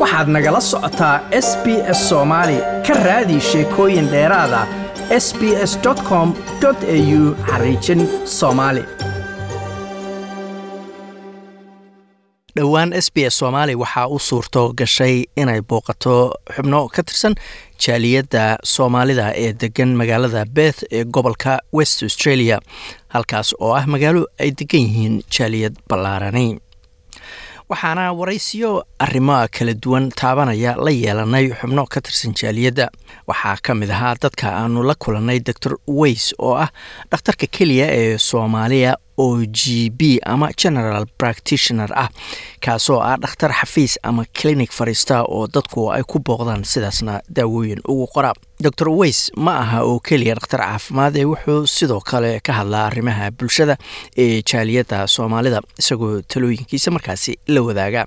waxaad 0.00 0.28
nagala 0.34 0.60
socotaa 0.70 1.16
s 1.46 1.48
b 1.64 1.66
s 1.98 2.00
soomaali 2.08 2.58
ka 2.86 2.94
raadi 3.06 3.36
sheekooyin 3.50 4.08
dheeraada 4.12 4.60
s 5.24 5.26
b 5.38 5.42
s 5.70 5.72
com 6.08 6.28
au 6.64 7.20
xariijin 7.50 8.00
soomaali 8.38 8.82
dhowaan 12.56 12.92
s 13.04 13.08
b 13.14 13.16
s 13.32 13.38
soomaali 13.40 13.74
waxaa 13.82 14.06
u 14.14 14.18
suurto 14.28 14.62
gashay 14.78 15.16
inay 15.40 15.60
booqato 15.70 16.14
xubno 16.54 16.80
ka 16.94 17.02
tirsan 17.02 17.34
jaaliyadda 17.84 18.42
soomaalida 18.74 19.26
ee 19.44 19.52
degan 19.60 19.90
magaalada 20.00 20.44
beth 20.56 20.80
ee 20.96 21.04
gobolka 21.14 21.52
west 21.76 22.02
australia 22.02 22.56
halkaas 23.14 23.48
oo 23.60 23.72
ah 23.78 23.86
magaalo 23.94 24.22
ay 24.42 24.50
degan 24.60 24.82
yihiin 24.86 25.14
jaaliyad 25.36 25.74
ballaarani 25.88 26.46
waxaana 27.70 28.12
waraysiyo 28.18 28.70
arrimo 28.98 29.36
kala 29.56 29.74
duwan 29.82 30.10
taabanaya 30.20 30.74
la 30.84 30.90
yeelanay 30.90 31.46
xubno 31.60 31.86
ka 31.86 32.00
tirsan 32.00 32.34
jaaliyadda. 32.34 32.86
Waxaa 33.30 33.56
ka 33.62 33.74
mid 33.74 33.90
ahaa 33.90 34.14
dadka 34.22 34.46
aanu 34.60 34.82
la 34.82 34.94
kulannay 34.94 35.38
doctor 35.48 35.72
weys 35.86 36.34
oo 36.38 36.54
ah 36.64 36.70
dhakhtarka 37.10 37.46
keliya 37.46 37.86
ee 38.00 38.18
soomaaliya 38.18 38.96
oo 39.18 39.44
g 39.46 39.90
b 39.90 40.18
ama 40.26 40.48
general 40.62 41.06
practitioner 41.18 41.90
ah 41.94 42.08
kaasoo 42.64 43.00
ah 43.02 43.16
dhakhtar 43.16 43.52
xafiis 43.52 43.98
ama 44.02 44.24
clinic 44.40 44.70
fariista 44.72 45.22
oo 45.24 45.46
dadku 45.54 45.90
ay 45.92 46.02
ku 46.06 46.18
booqdaan 46.18 46.64
sidaasna 46.64 47.20
daawooyin 47.28 47.80
ugu 47.88 48.06
qora. 48.14 48.32
Doctor 48.60 48.88
weys 48.88 49.30
ma 49.36 49.56
aha 49.62 49.80
oo 49.84 50.00
keliya 50.00 50.34
dhakhtar 50.34 50.60
caafimaad 50.60 51.16
ee 51.16 51.24
wuxuu 51.24 51.66
sidoo 51.66 52.00
kale 52.00 52.40
ka 52.44 52.52
hadlaa 52.52 52.86
arrimaha 52.86 53.30
bulshada 53.30 53.76
ee 54.16 54.42
jaaliyadda 54.42 55.06
soomaalida 55.06 55.60
isagoo 55.78 56.20
talooyinkiisa 56.22 56.90
markaasi 56.90 57.38
la 57.48 57.60
wadaaga 57.62 58.06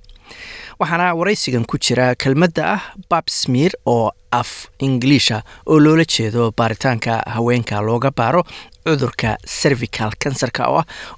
waxaana 0.79 1.13
waraysigan 1.19 1.65
ku 1.65 1.77
jira 1.77 2.15
kelmadda 2.15 2.63
ah 2.75 2.81
babsmir 3.09 3.71
oo 3.85 4.11
af 4.31 4.51
ingiliisha 4.79 5.43
oo 5.65 5.79
loola 5.79 6.05
jeedo 6.05 6.51
baaritaanka 6.57 7.23
haweenka 7.35 7.81
looga 7.81 8.11
baaro 8.11 8.43
cudurka 8.85 9.37
cervical 9.61 10.11
kansarka 10.19 10.63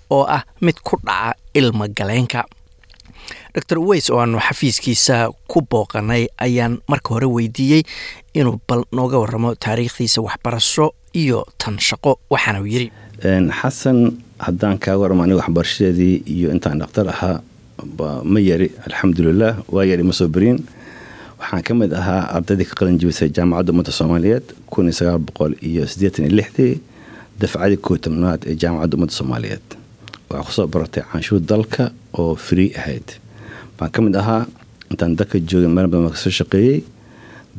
oo 0.10 0.24
ah 0.38 0.44
mid 0.62 0.76
ku 0.84 0.98
dhaca 1.06 1.34
ilma 1.54 1.88
galeenka. 1.88 2.44
Dor 3.70 3.80
weys 3.80 4.10
oo 4.12 4.20
aanu 4.20 4.40
xafiiskiisa 4.40 5.32
ku 5.48 5.62
booqanay 5.72 6.28
ayaan 6.38 6.74
marka 6.92 7.10
hore 7.16 7.26
weydiiyey 7.26 7.84
inuu 8.36 8.60
bal 8.68 8.84
nooga 8.92 9.18
waramo 9.18 9.56
taariikhdiisa 9.56 10.22
waxbarasho 10.22 10.92
iyo 11.16 11.46
tan 11.58 11.80
shaqo 11.80 12.20
waxaana 12.30 12.60
yidhi 12.68 12.92
xasan 13.62 14.12
haddaan 14.46 14.78
kaaga 14.78 15.00
waramo 15.02 15.24
aniga 15.24 15.40
waxbarashadeedii 15.42 16.16
iyo 16.36 16.52
intaan 16.52 16.80
dhakhtar 16.84 17.08
ahaa 17.10 17.40
ma 18.24 18.40
yari 18.40 18.72
alxamdulilah 18.88 19.54
waa 19.70 19.86
yari 19.86 20.04
ma 20.04 20.14
soo 20.14 20.28
beriin 20.28 20.60
waxaan 21.40 21.62
ka 21.64 21.74
mid 21.76 21.92
ahaa 21.94 22.22
ardaydii 22.38 22.66
ka 22.70 22.76
qalin 22.80 22.98
jibisay 23.00 23.30
jaamacadda 23.30 23.72
ummadda 23.74 23.92
soomaaliyeed 23.92 24.46
kun 24.72 24.86
iyo 24.88 24.94
sagaal 25.00 25.20
boqol 25.28 25.54
iyo 25.62 25.84
siddeetan 25.88 26.26
iyo 26.26 26.36
lixdii 26.40 26.74
dafcadii 27.40 27.78
koo 27.86 27.98
tobnaad 27.98 28.42
ee 28.48 28.56
jaamacadda 28.56 28.96
ummadda 28.98 29.14
soomaaliyeed. 29.20 29.66
Waxaa 30.30 30.46
ku 30.48 30.52
soo 30.58 30.68
baratay 30.68 31.04
canshuur 31.12 31.40
dalka 31.52 31.92
oo 32.18 32.36
free 32.36 32.72
ahayd. 32.80 33.08
Baan 33.78 33.92
ka 33.92 34.00
mid 34.02 34.16
ahaa 34.16 34.48
intaan 34.92 35.16
dalka 35.20 35.38
joogay 35.40 35.68
meel 35.76 35.88
badan 35.92 36.10
ka 36.16 36.18
soo 36.18 36.32
shaqeeyey 36.40 36.84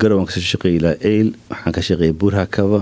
garow 0.01 0.17
waan 0.19 0.27
ka 0.27 0.33
soo 0.35 0.41
shaqeeyey 0.53 0.77
ilaa 0.81 0.97
eyl 1.13 1.29
waxaan 1.51 1.73
ka 1.77 1.81
shaqeeyey 1.89 2.13
buurhakaba 2.21 2.81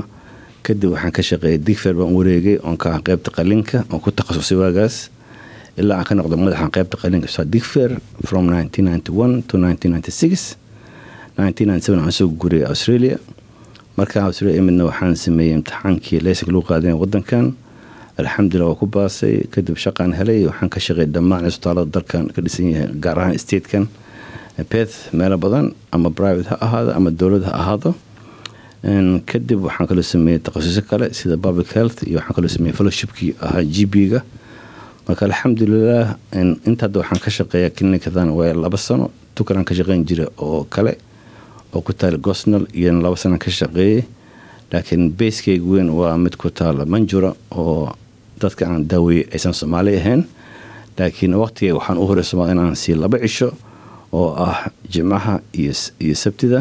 kadib 0.62 0.90
waxaan 0.94 1.12
ka 1.12 1.22
shaqeeyey 1.30 1.58
digfer 1.66 1.94
baan 1.98 2.14
wareegay 2.16 2.56
oon 2.62 2.76
ka 2.78 2.94
ah 2.94 3.00
qaybta 3.06 3.30
qalinka 3.36 3.84
oon 3.90 4.00
ku 4.00 4.10
takhasusay 4.14 4.56
waagaas 4.62 5.10
ilaa 5.80 5.96
aan 6.00 6.06
ka 6.08 6.14
noqdo 6.18 6.36
madaxan 6.44 6.70
qaybta 6.76 6.96
qalinka 7.02 7.28
sa 7.36 7.42
digfer 7.44 7.90
from 8.28 8.44
to 9.48 9.56
soo 12.18 12.28
guuriyay 12.40 12.66
australia 12.72 13.16
markaa 13.98 14.22
australia 14.28 14.56
imidna 14.60 14.84
waxaan 14.90 15.16
sameeyey 15.24 15.54
imtixaankii 15.58 16.18
leysanka 16.26 16.52
lagu 16.54 16.64
qaadana 16.70 16.96
wadankan 17.02 17.44
alxamdulilah 18.20 18.68
waa 18.70 18.78
ku 18.80 18.86
baasay 18.96 19.34
kadib 19.54 19.76
shaqaan 19.84 20.10
helay 20.18 20.40
waxaan 20.50 20.68
ka 20.74 20.78
shaqeey 20.86 21.06
dhammaan 21.14 21.42
isbitaalada 21.50 21.90
dalkan 21.96 22.24
ka 22.34 22.40
dhisan 22.44 22.66
yahay 22.74 22.88
gaar 23.04 23.18
ahaan 23.22 23.38
statekan 23.44 23.84
beth 24.70 24.94
meelo 25.18 25.36
badan 25.44 25.66
ama 25.94 26.08
private 26.18 26.46
ha 26.52 26.56
ahaado 26.66 26.90
ama 26.98 27.10
dowlad 27.20 27.42
ha 27.48 27.52
ahaado 27.62 27.90
kadib 29.30 29.58
waxaan 29.66 29.86
kaloo 29.90 30.06
sameeyey 30.14 30.38
takhasuso 30.46 30.82
kale 30.90 31.06
sida 31.18 31.36
public 31.46 31.68
health 31.76 31.98
iyo 32.08 32.16
waxaan 32.18 32.34
kaloo 32.38 32.52
sameeyey 32.56 32.76
fellowshipkii 32.78 33.30
ahaa 33.46 33.62
g 33.74 33.76
b-ga 33.92 34.20
marka 35.08 35.24
alxamdulilah 35.28 36.16
inta 36.68 36.86
hadda 36.86 36.98
waxaan 37.00 37.20
ka 37.24 37.30
shaqeeya 37.30 37.70
clinicadan 37.76 38.30
waa 38.38 38.52
laba 38.54 38.76
sano 38.78 39.10
tukalaan 39.34 39.64
ka 39.68 39.74
shaqeyn 39.74 40.04
jira 40.08 40.26
oo 40.38 40.64
kale 40.74 40.96
oo 41.74 41.80
ku 41.86 41.92
taala 41.92 42.18
gosnal 42.18 42.64
iyona 42.74 43.00
laba 43.04 43.16
sana 43.16 43.38
ka 43.38 43.50
shaqeeyey 43.50 44.04
laakiin 44.72 45.12
bayskeyga 45.18 45.64
weyn 45.72 45.90
waa 45.90 46.16
mid 46.16 46.36
ku 46.36 46.48
taala 46.50 46.84
manjura 46.86 47.34
oo 47.50 47.92
dadka 48.40 48.66
aan 48.66 48.88
daaweeyey 48.88 49.28
aysan 49.32 49.54
soomaali 49.54 49.96
ahayn. 49.96 50.24
Laakiin 50.98 51.34
waqtiga 51.42 51.74
waxaan 51.78 51.98
u 51.98 52.06
horay 52.08 52.24
somaal 52.24 52.50
inaan 52.54 52.74
sii 52.76 52.94
laba 52.94 53.18
cisho 53.18 53.48
oo 54.12 54.28
ah 54.46 54.70
jimcaha 54.92 55.40
iyo 55.54 56.14
sabtida. 56.14 56.60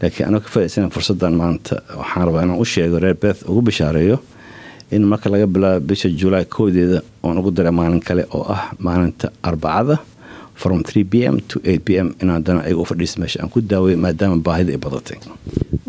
Laakiin 0.00 0.28
anoo 0.28 0.40
ka 0.40 0.48
faaidaysan 0.48 0.90
fursaddan 0.94 1.34
maanta 1.40 1.80
waxaan 2.00 2.24
rabaa 2.28 2.42
inaan 2.44 2.60
u 2.60 2.64
sheego 2.64 2.98
reer 2.98 3.14
beth 3.22 3.42
ugu 3.48 3.60
bishaareeyo 3.68 4.16
in 4.94 5.02
marka 5.10 5.28
laga 5.32 5.46
bilaabo 5.54 5.80
bisha 5.88 6.08
julaay 6.20 6.44
koodeeda 6.44 7.00
oon 7.24 7.38
ugu 7.40 7.50
daray 7.56 7.72
maalin 7.78 8.00
kale 8.08 8.22
oo 8.36 8.44
ah 8.56 8.62
maalinta 8.78 9.28
arbacada 9.42 9.96
from 10.54 10.82
b 11.10 11.14
m 11.32 11.36
to 11.50 11.60
b 11.60 11.98
m 12.04 12.08
inaadana 12.22 12.60
ayaga 12.66 12.80
u 12.80 12.84
fadhiisa 12.90 13.16
meesha 13.22 13.38
aan 13.42 13.50
ku 13.54 13.60
daaway 13.60 13.96
maadaama 14.04 14.36
baahida 14.46 14.72
ay 14.72 14.80
badatay. 14.86 15.18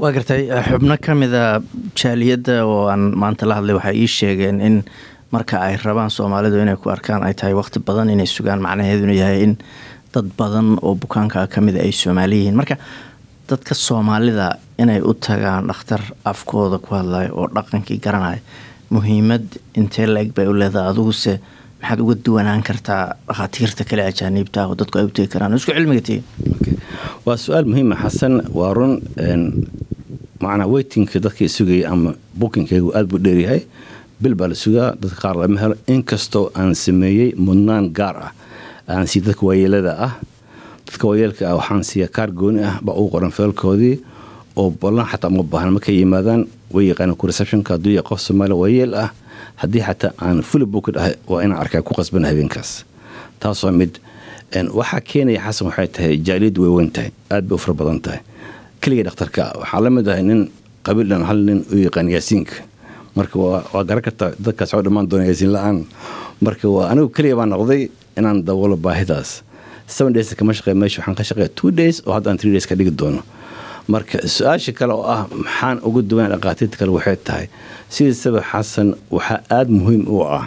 Waa 0.02 0.12
gartay 0.16 0.42
xubno 0.70 0.96
ka 1.06 1.14
mida 1.22 1.44
jaaliyadda 2.00 2.56
oo 2.66 2.88
aan 2.94 3.04
maanta 3.22 3.46
la 3.50 3.56
hadlay 3.60 3.76
waxay 3.80 3.96
ii 4.04 4.08
sheegeen 4.18 4.58
in 4.68 4.76
marka 5.32 5.56
ay 5.68 5.76
rabaan 5.86 6.12
soomaalidu 6.18 6.60
inay 6.66 6.76
ku 6.84 6.90
arkaan 6.96 7.24
ay 7.28 7.34
tahay 7.40 7.56
waqti 7.60 7.80
badan 7.88 8.10
inay 8.16 8.28
sugaan 8.36 8.60
macnaheeduna 8.66 9.14
yahay 9.22 9.40
in 9.48 9.54
dad 10.14 10.28
badan 10.40 10.68
oo 10.84 10.94
bukaanka 11.04 11.48
ka 11.54 11.60
mida 11.62 11.80
ay 11.88 11.92
soomaali 12.02 12.36
yihiin. 12.42 12.56
Marka 12.60 12.76
dadka 13.50 13.74
soomaalida 13.88 14.48
inay 14.84 15.00
u 15.10 15.14
tagaan 15.14 15.68
dhakhtar 15.72 16.02
afkooda 16.32 16.78
ku 16.84 16.90
hadlaya 17.00 17.32
oo 17.32 17.48
dhaqankii 17.56 18.00
garanaya 18.06 18.40
muhiimad 18.90 19.46
intee 19.80 20.08
la-eg 20.08 20.34
bay 20.36 20.48
u 20.48 20.54
leedahay? 20.54 20.92
Adiguse 20.92 21.40
maxaad 21.82 22.00
uga 22.04 22.16
duwanaan 22.26 22.64
kartaa 22.64 23.16
dhakhaatiirta 23.28 23.84
kale 23.90 24.04
ajaaniibta 24.10 24.68
oo 24.68 24.76
dadku 24.80 24.98
ay 25.00 25.06
u 25.06 25.12
tegi 25.16 25.28
karaan? 25.34 25.54
Isku 25.56 25.72
cilmiga 25.76 26.02
tihiin 26.08 26.24
waa 27.26 27.38
su'aal 27.38 27.66
muhiima 27.70 27.96
xasan. 28.04 28.34
Waa 28.58 28.74
run 28.74 28.94
macnaa 30.42 30.68
weytinka 30.74 31.20
dadkii 31.20 31.50
sugayay 31.50 31.86
ama 31.86 32.14
bukinkeygu 32.40 32.92
aada 32.96 33.08
buu 33.10 33.20
dheeryahay 33.20 33.62
bil 34.22 34.36
baa 34.36 34.48
la 34.52 34.56
sugaa 34.56 34.96
dadka 35.02 35.18
qaar 35.22 35.36
lama 35.42 35.60
helo. 35.62 35.76
Inkastoo 35.88 36.52
aan 36.56 36.76
sameeyey 36.76 37.34
mudnaan 37.38 37.92
gaar 37.94 38.16
ah 38.28 38.32
aan 38.88 39.08
sii 39.08 39.22
dadka 39.28 39.46
waayeelada 39.46 39.94
ah 40.08 40.14
dadka 40.88 41.04
waayeelka 41.08 41.44
ah 41.50 41.56
waxaan 41.60 41.84
siiya 41.84 42.08
kaar 42.08 42.32
gooni 42.32 42.64
ah 42.64 42.80
baa 42.86 42.96
ugu 42.96 43.10
qoran 43.14 43.32
feelkoodii 43.38 43.96
oo 44.56 44.70
ballan 44.82 45.06
xataa 45.12 45.30
uma 45.30 45.44
baahna. 45.44 45.72
Markay 45.78 45.96
yimaadaan 46.02 46.48
way 46.74 46.86
yaqaana 46.92 47.16
ku 47.16 47.28
receptionka 47.28 47.74
hadduu 47.76 47.94
yahay 47.98 48.08
qof 48.10 48.20
soomaaliya 48.22 48.56
waayeel 48.62 48.94
ah. 48.96 49.10
Haddii 49.62 49.82
xataa 49.82 50.12
aan 50.22 50.42
fuli 50.42 50.66
dhahay 50.66 51.16
waa 51.28 51.42
inaan 51.44 51.60
arkaa 51.62 51.82
ku 51.82 51.94
qasbana 51.94 52.28
habeenkaas. 52.30 52.86
Taasoo 53.40 53.72
mid 53.72 53.98
waxaa 54.74 55.02
keenaya 55.02 55.42
xasan 55.46 55.68
waxay 55.70 55.88
tahay 55.88 56.18
jaaliyaddu 56.18 56.62
way 56.62 56.72
weyn 56.78 56.90
tahay 56.92 57.12
aad 57.32 57.46
bay 57.48 57.56
u 57.56 57.58
fara 57.58 57.74
badan 57.74 58.00
tahay. 58.02 58.20
Keligii 58.82 59.04
dhakhtarka 59.08 59.44
waxaa 59.62 59.82
la 59.82 59.90
mid 59.90 60.08
ahay 60.08 60.24
nin 60.24 60.50
qabiil 60.86 61.08
dhan 61.10 61.24
hal 61.26 61.38
nin 61.38 61.66
u 61.74 61.78
yaqaan 61.78 62.10
yaasiinka. 62.10 62.54
Marka 63.16 63.36
waa 63.40 63.84
garan 63.84 64.02
kartaa 64.06 64.32
dadkaas 64.40 64.74
oo 64.74 64.82
dhammaan 64.86 65.10
doona 65.10 65.26
yaasiin 65.26 65.52
la'aan. 65.56 65.78
Marka 66.42 66.70
waa 66.70 66.90
anigu 66.92 67.10
keliya 67.10 67.36
baa 67.36 67.46
noqday 67.50 67.90
inaan 68.18 68.46
daboolo 68.46 68.78
baahidaas 68.78 69.42
seven 69.88 70.14
days 70.14 70.34
kama 70.38 70.54
shaqeey 70.54 70.76
meesha 70.76 71.00
waxaan 71.02 71.16
ka 71.18 71.24
shaqeeya 71.24 71.50
two 71.56 71.72
days 71.72 72.02
oo 72.06 72.14
haddaan 72.14 72.38
three 72.38 72.52
days 72.52 72.66
ka 72.70 72.76
dhigi 72.76 72.92
doono 72.92 73.22
marka 73.88 74.18
su'aasha 74.36 74.72
kale 74.78 74.94
oo 74.94 75.06
ah 75.16 75.22
maxaan 75.44 75.78
ugu 75.88 76.02
duwan 76.10 76.30
dhaqaatiirta 76.34 76.76
kale 76.80 76.92
waxay 76.98 77.18
tahay 77.28 77.46
sidiisaba 77.94 78.42
xasan 78.52 78.90
waxaa 79.16 79.40
aada 79.58 79.72
muhiim 79.80 80.04
u 80.08 80.18
ah 80.40 80.46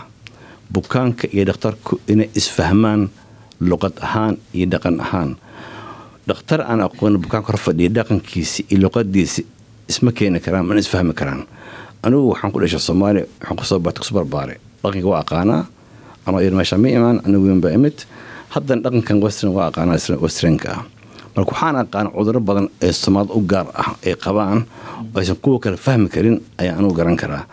bukaanka 0.75 1.25
iyo 1.35 1.45
dhakhtarku 1.49 1.93
inay 2.13 2.29
isfahmaan 2.41 3.09
luqad 3.71 3.95
ahaan 4.07 4.35
iyo 4.57 4.67
dhaqan 4.73 4.97
ahaan. 5.05 5.31
Dhakhtar 6.29 6.61
aan 6.71 6.81
aqoon 6.87 7.15
bukaanka 7.25 7.49
hor 7.53 7.59
fadhiya 7.67 7.91
dhaqankiisi 7.97 8.61
iyo 8.71 8.79
luqadiisi 8.87 9.43
isma 9.91 10.11
keeni 10.17 10.39
karaan 10.45 10.65
mana 10.69 10.79
isfahmi 10.85 11.13
karaan. 11.21 11.43
Anigu 12.05 12.31
waxaan 12.33 12.51
ku 12.55 12.59
dhashay 12.63 12.79
soomaaliya 12.89 13.25
waxaan 13.41 13.57
ku 13.59 13.65
soo 13.69 13.79
bartay 13.85 14.01
ku 14.01 14.07
soo 14.09 14.17
barbaare 14.21 14.55
dhaqanka 14.85 15.09
waa 15.13 15.21
aqaanaa 15.25 15.63
anoo 16.27 16.41
yar 16.45 16.55
meesha 16.59 16.77
ma 16.83 16.89
imaan 16.89 17.17
anigu 17.27 17.45
weyn 17.51 17.61
baa 17.65 17.73
imid. 17.79 17.97
Haddana 18.55 18.81
dhaqankan 18.85 19.17
western 19.25 19.51
waa 19.57 19.67
aqaanaa 19.73 19.99
westernka 20.25 20.69
ah 20.77 20.83
marka 21.41 21.53
waxaan 21.57 21.77
aqaana 21.83 22.11
cuduro 22.17 22.41
badan 22.41 22.67
ee 22.83 22.93
soomaalida 22.93 23.35
u 23.35 23.41
gaar 23.53 23.67
ah 23.83 23.91
ay 24.07 24.15
qabaan 24.25 24.61
aysan 25.17 25.37
kuwa 25.43 25.59
kale 25.61 25.77
fahmi 25.77 26.09
karin 26.15 26.37
ayaan 26.61 26.79
anugu 26.79 26.95
garan 26.99 27.17
karaa. 27.17 27.45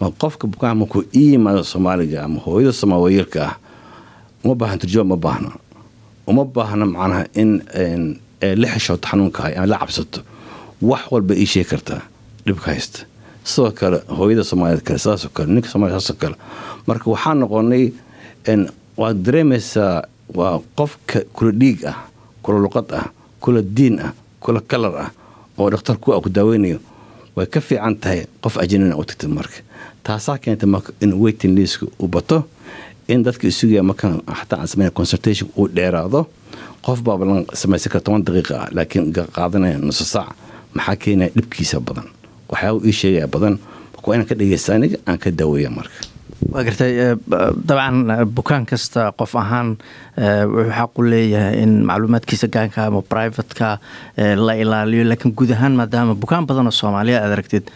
Ma 0.00 0.10
qofka 0.22 0.46
bukaan 0.46 0.76
markuu 0.78 1.02
ii 1.14 1.32
yimaado 1.32 1.62
soomaaliga 1.64 2.24
ama 2.24 2.38
hooyada 2.44 2.72
soomaawayeelka 2.72 3.38
ah 3.48 3.54
uma 4.44 4.54
baahna 4.54 4.78
turjuma 4.78 5.04
ma 5.04 5.16
baahna. 5.16 5.50
Uma 6.26 6.44
baahna 6.44 6.86
macnaha 6.86 7.24
in 7.34 7.50
la 8.62 8.66
xishooto 8.74 9.08
xanuunka 9.08 9.42
hay 9.42 9.54
ama 9.56 9.66
la 9.66 9.78
cabsato. 9.78 10.20
Wax 10.82 11.02
walba 11.10 11.34
ii 11.34 11.46
sheegi 11.46 11.68
kartaa 11.70 12.00
dhibka 12.46 12.66
haysta. 12.70 12.98
Sidoo 13.44 13.70
kale 13.70 13.98
hooyada 14.18 14.44
soomaaliyeed 14.44 14.82
kale 14.86 14.98
sidaasoo 14.98 15.30
kale 15.34 15.48
ninka 15.54 15.68
soomaliya 15.68 15.98
saasoo 16.00 16.16
kale. 16.22 16.36
Marka 16.86 17.10
waxaa 17.10 17.34
noqonay 17.34 17.84
waad 18.96 19.16
dareemaysaa 19.24 20.02
waa 20.34 20.60
qofka 20.78 21.20
kula 21.34 21.50
dhiig 21.60 21.84
ah 21.90 21.96
kula 22.42 22.58
luqad 22.58 22.88
ah 23.00 23.06
kula 23.42 23.60
diin 23.76 23.96
ah 24.06 24.12
kula 24.44 24.60
kalar 24.70 24.94
ah 25.04 25.10
oo 25.58 25.68
dhakhtar 25.72 25.96
ku 26.02 26.08
ku 26.24 26.28
daaweynayo 26.36 26.78
way 27.36 27.46
ka 27.46 27.60
fiican 27.60 27.94
tahay 28.02 28.20
qof 28.42 28.54
ajnabina 28.62 28.96
u 29.00 29.04
tagtid 29.04 29.30
marka. 29.38 29.58
Taasaa 30.04 30.38
keenta 30.42 30.66
marka 30.66 30.90
in 31.00 31.12
waiting 31.22 31.54
liska 31.56 31.86
uu 32.02 32.08
bato 32.08 32.38
in 33.08 33.22
dadka 33.26 33.46
isugaya 33.48 33.82
markaan 33.82 34.20
xataa 34.38 34.58
aan 34.60 34.68
sameyn 34.72 34.90
consultation 34.98 35.48
uu 35.58 35.68
dheeraado 35.76 36.20
qof 36.86 36.98
baa 37.06 37.16
balan 37.20 37.44
samaysan 37.60 37.90
kara 37.92 38.02
toban 38.04 38.22
daqiiqa 38.26 38.54
ah 38.62 38.68
laakiin 38.76 39.12
qaadanaya 39.36 39.78
nuso 39.78 40.04
saac 40.04 40.28
maxaa 40.74 40.96
keenaya 41.02 41.30
dhibkiisa 41.36 41.80
badan? 41.80 42.06
Waxyaaba 42.50 42.78
ii 42.88 42.92
sheegaya 43.00 43.26
badan 43.34 43.54
waa 44.06 44.14
inaan 44.14 44.28
ka 44.28 44.34
dhegeysta 44.40 44.70
aniga 44.76 44.98
aan 45.08 45.18
ka 45.22 45.30
daaweeya 45.30 45.70
marka 45.70 45.98
waa 46.50 46.64
gartay 46.66 46.92
dabcan 47.68 47.98
bukaan 48.34 48.66
kasta 48.66 49.12
qof 49.20 49.32
ahaan 49.42 49.76
wuxuu 50.18 50.72
xaq 50.78 50.94
leeyahay 51.12 51.62
in 51.62 51.72
macluumaadkiisa 51.86 52.48
gaanka 52.54 52.86
ama 52.88 53.02
privatka 53.02 53.78
la 54.46 54.54
ilaaliyo 54.62 55.04
laakiin 55.10 55.34
guud 55.38 55.50
ahaan 55.56 55.74
maadaama 55.80 56.14
bukaan 56.22 56.46
badan 56.46 56.66
oo 56.66 56.74
soomaaliya 56.82 57.22
aad 57.24 57.32
aragtid 57.36 57.66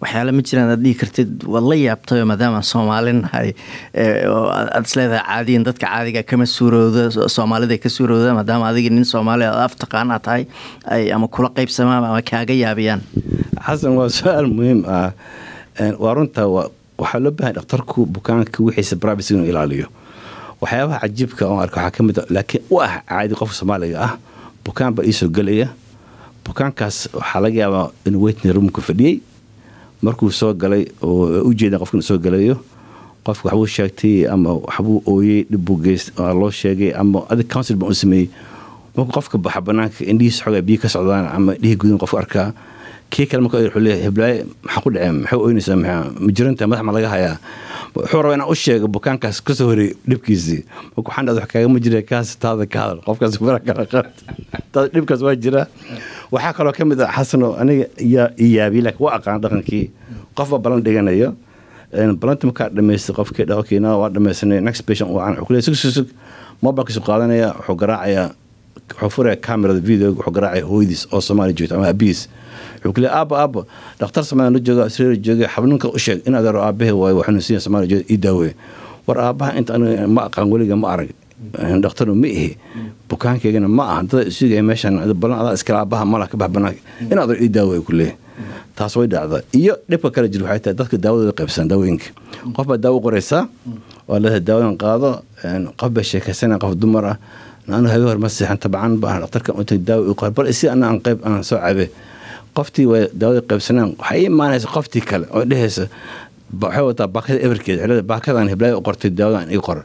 waxyaale 0.00 0.32
ma 0.36 0.42
jiraan 0.48 0.70
aad 0.74 0.82
dhihi 0.84 0.94
kartid 1.02 1.30
waad 1.54 1.66
la 1.72 1.76
yaabtayo 1.82 2.24
maadaama 2.30 2.56
aan 2.60 2.66
soomaali 2.72 3.12
nahay 3.20 3.48
aad 4.76 4.84
isleedahay 4.88 5.24
caadiyan 5.28 5.64
dadka 5.68 5.86
caadiga 5.92 6.22
kama 6.30 6.46
suurowda 6.56 7.04
soomaalida 7.36 7.78
ka 7.84 7.88
suurowda 7.96 8.34
maadaama 8.38 8.68
adiga 8.72 8.90
nin 8.96 9.04
soomaali 9.12 9.44
aad 9.50 9.60
af 9.66 9.74
taqaanaa 9.82 10.20
tahay 10.26 10.42
ay 10.94 11.12
ama 11.16 11.28
kula 11.34 11.48
qaybsamaan 11.58 12.04
ama 12.10 12.22
kaaga 12.30 12.54
yaabiyaan. 12.64 13.00
Xasan 13.66 13.92
waa 13.98 14.08
su'aal 14.18 14.48
muhiim 14.56 14.80
ah. 14.98 15.10
Waa 16.02 16.14
runta 16.16 16.42
waxaa 16.98 17.20
loo 17.24 17.30
bahay 17.38 17.52
dhakhtarku 17.52 18.06
bukaanka 18.06 18.62
wixiisa 18.64 18.96
privacy 18.96 19.34
inuu 19.34 19.46
ilaaliyo. 19.50 19.86
Waxyaabaha 20.60 21.00
cajiibka 21.00 21.46
oon 21.48 21.60
arka 21.62 21.76
waxaa 21.80 21.90
ka 21.96 22.02
mid 22.02 22.16
laakiin 22.30 22.62
u 22.70 22.80
ah 22.82 23.02
caadi 23.08 23.34
qofka 23.34 23.54
soomaaliga 23.54 23.98
ah 24.06 24.12
bukaan 24.64 24.94
baa 24.94 25.04
iisoo 25.04 25.28
gelaya 25.28 25.68
bukaankaas 26.44 27.08
waxaa 27.12 27.40
laga 27.40 27.58
yaabaa 27.60 27.90
inuu 28.06 28.22
weytni 28.24 28.52
roomka 28.52 28.80
fadhiyey 28.82 29.20
markuu 30.02 30.30
soo 30.30 30.54
galay 30.54 30.86
oo 31.02 31.42
ujeeda 31.50 31.78
qofka 31.78 31.96
inuu 31.96 32.08
soo 32.08 32.18
galayo 32.18 32.56
qofka 33.24 33.48
waxbuu 33.48 33.66
sheegtay 33.66 34.26
ama 34.32 34.52
waxbuu 34.66 35.02
ooyey 35.06 35.44
dhibbuu 35.50 35.76
geys 35.84 36.12
loo 36.18 36.50
sheegay 36.50 36.92
ama 36.96 37.22
adig 37.28 37.48
council 37.52 37.76
baan 37.76 37.90
u 37.90 37.94
sameeyey. 37.94 38.28
Markuu 38.96 39.12
qofka 39.12 39.38
baxa 39.38 39.60
banaanka 39.60 40.04
indhihiisa 40.04 40.44
xoogaa 40.44 40.62
biyo 40.62 40.78
ka 40.80 40.88
socdaan 40.88 41.26
ama 41.36 41.52
dhihii 41.54 41.76
gudan 41.76 41.98
qofka 41.98 42.18
arkaa 42.18 42.48
kii 43.10 43.26
kale 43.30 43.40
marka 43.42 43.58
heblaaye 44.04 44.44
maxaa 44.64 44.80
ku 44.84 44.90
dhaceen 44.90 45.16
maxay 45.22 45.38
oynaysaa 45.46 45.76
maxaa? 45.76 46.04
Majiranta 46.26 46.66
madax 46.70 46.84
ma 46.86 46.92
laga 46.96 47.08
hayaa? 47.14 47.36
Wuxuu 47.96 48.20
rabaa 48.22 48.34
inaan 48.36 48.50
u 48.50 48.54
sheego 48.54 48.86
bukaankaas 48.88 49.40
ka 49.46 49.54
soo 49.54 49.72
dhibkiisii. 50.08 50.60
Marka 50.96 51.08
waxaan 51.08 51.26
dhahda 51.26 51.40
wax 51.40 51.48
kaagama 51.52 51.78
jira 51.84 52.02
kaas 52.02 52.28
taada 52.42 52.66
ka 52.66 52.78
hadal 52.82 52.98
qofkaas 53.06 53.38
fara 53.38 53.58
kala 53.66 53.84
qaad. 53.92 54.06
Taada 54.72 54.88
dhibkaas 54.94 55.22
waa 55.26 55.34
jira. 55.36 55.62
Waxaa 56.34 56.52
kaloo 56.56 56.72
ka 56.76 56.84
mid 56.84 57.00
ah 57.00 57.10
xasano 57.16 57.48
aniga 57.60 57.86
yaa 58.14 58.28
i 58.36 58.46
yaabiye 58.58 58.82
laakiin 58.86 59.04
waa 59.06 59.14
aqaan 59.18 59.40
dhaqankii. 59.42 59.84
Qofba 60.36 60.58
balan 60.58 60.82
dhiganayo. 60.84 61.28
Balanta 62.20 62.44
markaa 62.50 62.68
dhamaystay 62.76 63.14
qofkii 63.16 63.46
dhawkiina 63.48 63.96
waa 64.00 64.10
dhamaysanay 64.14 64.60
next 64.60 64.82
patient 64.86 65.10
waa 65.10 65.30
wuxuu 65.40 65.52
leeyahay 65.54 65.74
sug 65.74 65.92
sug 65.96 66.08
mobilkiisu 66.62 67.00
qaadanaya 67.06 67.48
wuxuu 67.58 67.76
garaacayaa 67.80 68.28
wuxuu 69.00 69.10
furaya 69.14 69.36
camerada 69.46 69.80
video 69.80 70.08
wuxuu 70.12 70.32
garaacaya 70.36 70.64
hooyadiis 70.70 71.02
oo 71.12 71.20
soomaali 71.20 71.52
joogta 71.56 71.76
ama 71.78 71.88
abiis 71.94 72.28
leeyahay 72.94 73.18
aaba 73.20 73.34
aaba 73.42 73.60
dhakhtar 74.00 74.22
soomaaliya 74.28 74.54
la 74.56 74.60
jooga 74.66 74.82
israel 74.90 75.16
jooga 75.26 75.46
xabninka 75.54 75.86
u 75.88 75.98
sheeg 76.04 76.18
in 76.28 76.34
adeero 76.38 76.60
aabahe 76.66 76.92
waayo 77.00 77.16
waxaanu 77.20 77.40
siiya 77.46 77.60
soomaaliya 77.64 77.90
jooga 77.92 78.04
ii 78.12 78.18
daaweeye. 78.24 78.54
War 79.06 79.18
aabaha 79.26 79.50
inta 79.58 79.70
aniga 79.76 80.06
ma 80.16 80.20
aqaan 80.28 80.46
weliga 80.52 80.76
ma 80.82 80.88
arag. 80.94 81.10
Dhakhtaru 81.82 82.12
ma 82.22 82.26
ihi. 82.26 82.50
Bukaankaygana 83.08 83.68
ma 83.78 83.84
aha. 83.92 84.02
Dada 84.08 84.22
isugaya 84.30 84.62
meeshan 84.68 84.94
balan 85.20 85.38
adaa 85.42 85.54
iskale 85.58 85.78
aabaha 85.82 86.04
mala 86.12 86.26
ka 86.30 86.36
bax 86.40 86.50
banaanka 86.54 86.80
in 87.10 87.18
ii 87.44 87.48
daaweeye 87.56 87.82
ku 87.86 87.92
leeyahay. 87.92 88.18
Taas 88.76 88.92
way 88.98 89.06
dhacda 89.08 89.40
iyo 89.56 89.74
dhibka 89.88 90.10
kale 90.14 90.28
jir 90.32 90.42
waxay 90.44 90.60
tahay 90.60 90.76
dadka 90.76 90.96
daawadooda 91.04 91.32
qaybsan 91.38 91.64
daawooyinka 91.70 92.08
qof 92.56 92.64
baa 92.68 92.76
daawo 92.84 92.98
qoraysaa 93.04 93.42
waa 94.08 94.18
leedahay 94.22 94.42
daawadan 94.48 94.74
qaado 94.82 95.10
qof 95.80 95.90
baa 95.96 96.04
sheekaysanaya 96.10 96.58
qof 96.62 96.72
dumar 96.82 97.04
ah. 97.14 97.18
Anu 97.76 97.88
habe 97.88 98.04
hor 98.10 98.18
ma 98.24 98.28
seexan 98.28 98.58
tabcan 98.62 98.92
baa 99.02 99.16
dhakhtarka 99.24 99.50
utay 99.60 99.78
daawo 99.88 100.12
qor 100.20 100.30
bal 100.36 100.46
si 100.58 100.68
ana 100.68 100.84
aan 100.92 100.98
qayb 101.04 101.18
aan 101.24 101.40
soo 101.48 101.56
cabe 101.64 101.86
qoftii 102.58 102.86
way 102.92 103.02
daawada 103.20 103.40
qaybsanaan. 103.50 103.90
Waxay 104.00 104.22
imaanaysa 104.30 104.68
qoftii 104.76 105.02
kale 105.10 105.26
oo 105.36 105.42
dhehaysa 105.50 105.84
waxay 106.62 106.82
wataa 106.88 107.08
baakada 107.14 107.38
eberkeeda 107.46 107.82
xilada 107.84 108.02
baakadan 108.12 108.48
hiblaayo 108.52 108.80
qortay 108.86 109.10
daawadan 109.18 109.48
ii 109.56 109.60
qor. 109.66 109.78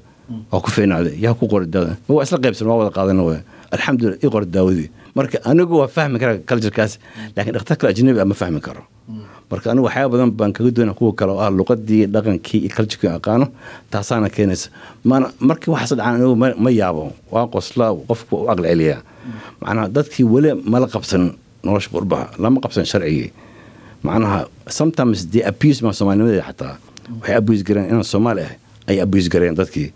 Waa 0.51 0.62
ku 0.63 0.69
fiicnaaday 0.75 1.13
yaa 1.23 1.33
ku 1.39 1.45
qoray 1.51 1.68
daawada 1.73 1.94
ma 2.07 2.12
waa 2.15 2.23
isla 2.25 2.38
qaybsan 2.44 2.65
waa 2.69 2.77
wada 2.81 2.91
qaadana 2.97 3.21
waay 3.27 3.41
alxamdulilah 3.75 4.18
ii 4.23 4.29
qor 4.33 4.44
daawadii 4.56 4.88
marka 5.18 5.38
anigu 5.50 5.73
waa 5.81 5.88
fahmi 5.95 6.18
karaa 6.21 6.38
culturekaas 6.50 6.94
laakiin 7.35 7.53
dhakhtar 7.56 7.75
kale 7.79 7.89
ajnabi 7.94 8.19
ah 8.23 8.27
ma 8.31 8.35
fahmi 8.41 8.59
karo. 8.68 8.83
Marka 9.51 9.67
anigu 9.71 9.85
waxyaaba 9.88 10.12
badan 10.13 10.31
baan 10.39 10.51
kaga 10.56 10.71
doona 10.75 10.94
kuwa 10.97 11.12
kale 11.19 11.31
oo 11.35 11.41
ah 11.45 11.51
luqadii 11.59 12.06
dhaqankii 12.13 12.59
iyo 12.67 13.09
aqaano 13.19 13.45
taasaana 13.91 14.29
keenaysa. 14.35 14.67
Mana 15.03 15.25
markii 15.39 15.71
waxaas 15.74 15.94
dhacaan 16.00 16.15
anigu 16.15 16.35
ma 16.63 16.69
yaabo 16.79 17.03
waa 17.33 17.45
qoslaa 17.53 17.91
qofku 18.09 18.35
u 18.44 18.50
aqli 18.51 18.67
celiyaa 18.71 19.00
macnaha 19.62 19.88
dadkii 19.95 20.24
weli 20.33 20.50
mala 20.71 20.88
qabsan 20.94 21.24
nolosha 21.65 21.89
qurbaha 21.93 22.25
lama 22.43 22.57
qabsan 22.63 22.85
sharcigii 22.91 23.29
macnaha 24.03 24.39
sometimes 24.79 25.19
dee 25.33 25.43
abuse 25.51 25.79
ma 25.85 25.91
soomaalinimadeeda 25.97 26.45
xataa 26.49 26.73
waxay 27.19 27.35
abuse 27.41 27.61
gareen 27.67 27.85
inaan 27.91 28.03
soomaali 28.13 28.41
ah 28.47 28.53
ay 28.89 28.97
abuse 29.05 29.27
gareen 29.33 29.55
dadkii 29.59 29.87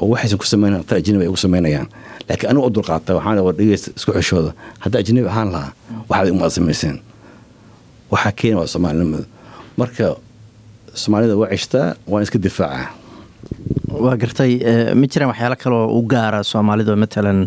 oo 0.00 0.06
waxaysan 0.12 0.38
ku 0.40 0.46
samaynayan 0.52 0.84
ta 0.88 0.94
ajnabi 1.00 1.24
ay 1.24 1.30
ugu 1.32 1.36
samaynayaan 1.46 1.88
laakiin 2.28 2.48
anigu 2.50 2.66
u 2.66 2.70
dulqaata 2.76 3.10
waxaan 3.18 3.38
war 3.46 3.54
dhegeysta 3.58 3.88
isku 3.98 4.10
xishooda 4.16 4.50
haddaa 4.82 5.00
ajnabi 5.04 5.28
ahaan 5.32 5.48
lahaa 5.54 5.72
waxaad 6.10 6.28
umaad 6.34 6.52
samayseen 6.58 6.96
waxaa 8.12 8.32
keena 8.40 8.56
waa 8.60 8.68
soomaalinimada 8.74 9.24
marka 9.80 10.06
soomaalida 11.02 11.34
waa 11.40 11.50
ceshtaa 11.54 11.86
waa 14.04 14.16
gartay 14.22 14.52
ma 15.00 15.06
jiraan 15.12 15.30
waxyaalo 15.32 15.56
kaleoo 15.62 15.86
u 15.98 16.02
gaara 16.12 16.40
soomaalida 16.50 16.96
matalan 17.02 17.40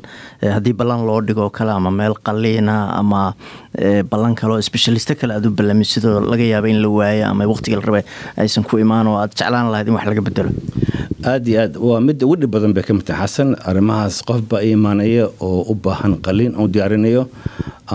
haddii 0.55 0.73
ballan 0.79 1.01
loo 1.07 1.19
dhigo 1.27 1.49
kale 1.57 1.71
ama 1.79 1.91
meel 1.99 2.15
qaliina 2.27 2.75
ama 2.99 3.21
ballan 4.11 4.35
kaleoo 4.41 4.61
specialisto 4.69 5.15
kale 5.21 5.33
aad 5.37 5.45
u 5.45 5.51
ballamisidoo 5.59 6.19
laga 6.31 6.45
yaaba 6.53 6.67
in 6.73 6.79
la 6.85 6.89
waayo 6.97 7.25
ama 7.31 7.45
waqtiga 7.53 7.77
la 7.79 7.85
rabay 7.89 8.03
aysan 8.37 8.63
ku 8.69 8.77
imaan 8.85 9.07
oo 9.07 9.17
aad 9.23 9.31
jeclaan 9.39 9.71
lahayd 9.73 9.87
in 9.87 9.93
wax 9.97 10.05
laga 10.11 10.21
bedelo 10.29 10.51
aada 11.31 11.49
iyo 11.51 11.59
aad. 11.65 11.73
Waa 11.89 11.99
midda 12.07 12.25
ugu 12.27 12.35
dhib 12.41 12.51
badan 12.55 12.73
bay 12.77 12.83
ka 12.87 12.93
mid 12.93 13.07
xasan 13.19 13.49
arrimahaas 13.69 14.21
qof 14.29 14.41
baa 14.51 14.61
i 14.67 14.71
imaanaya 14.77 15.25
oo 15.47 15.61
u 15.71 15.75
baahan 15.85 16.13
qaliin 16.25 16.53
oo 16.59 16.67
diyaarinayo 16.67 17.23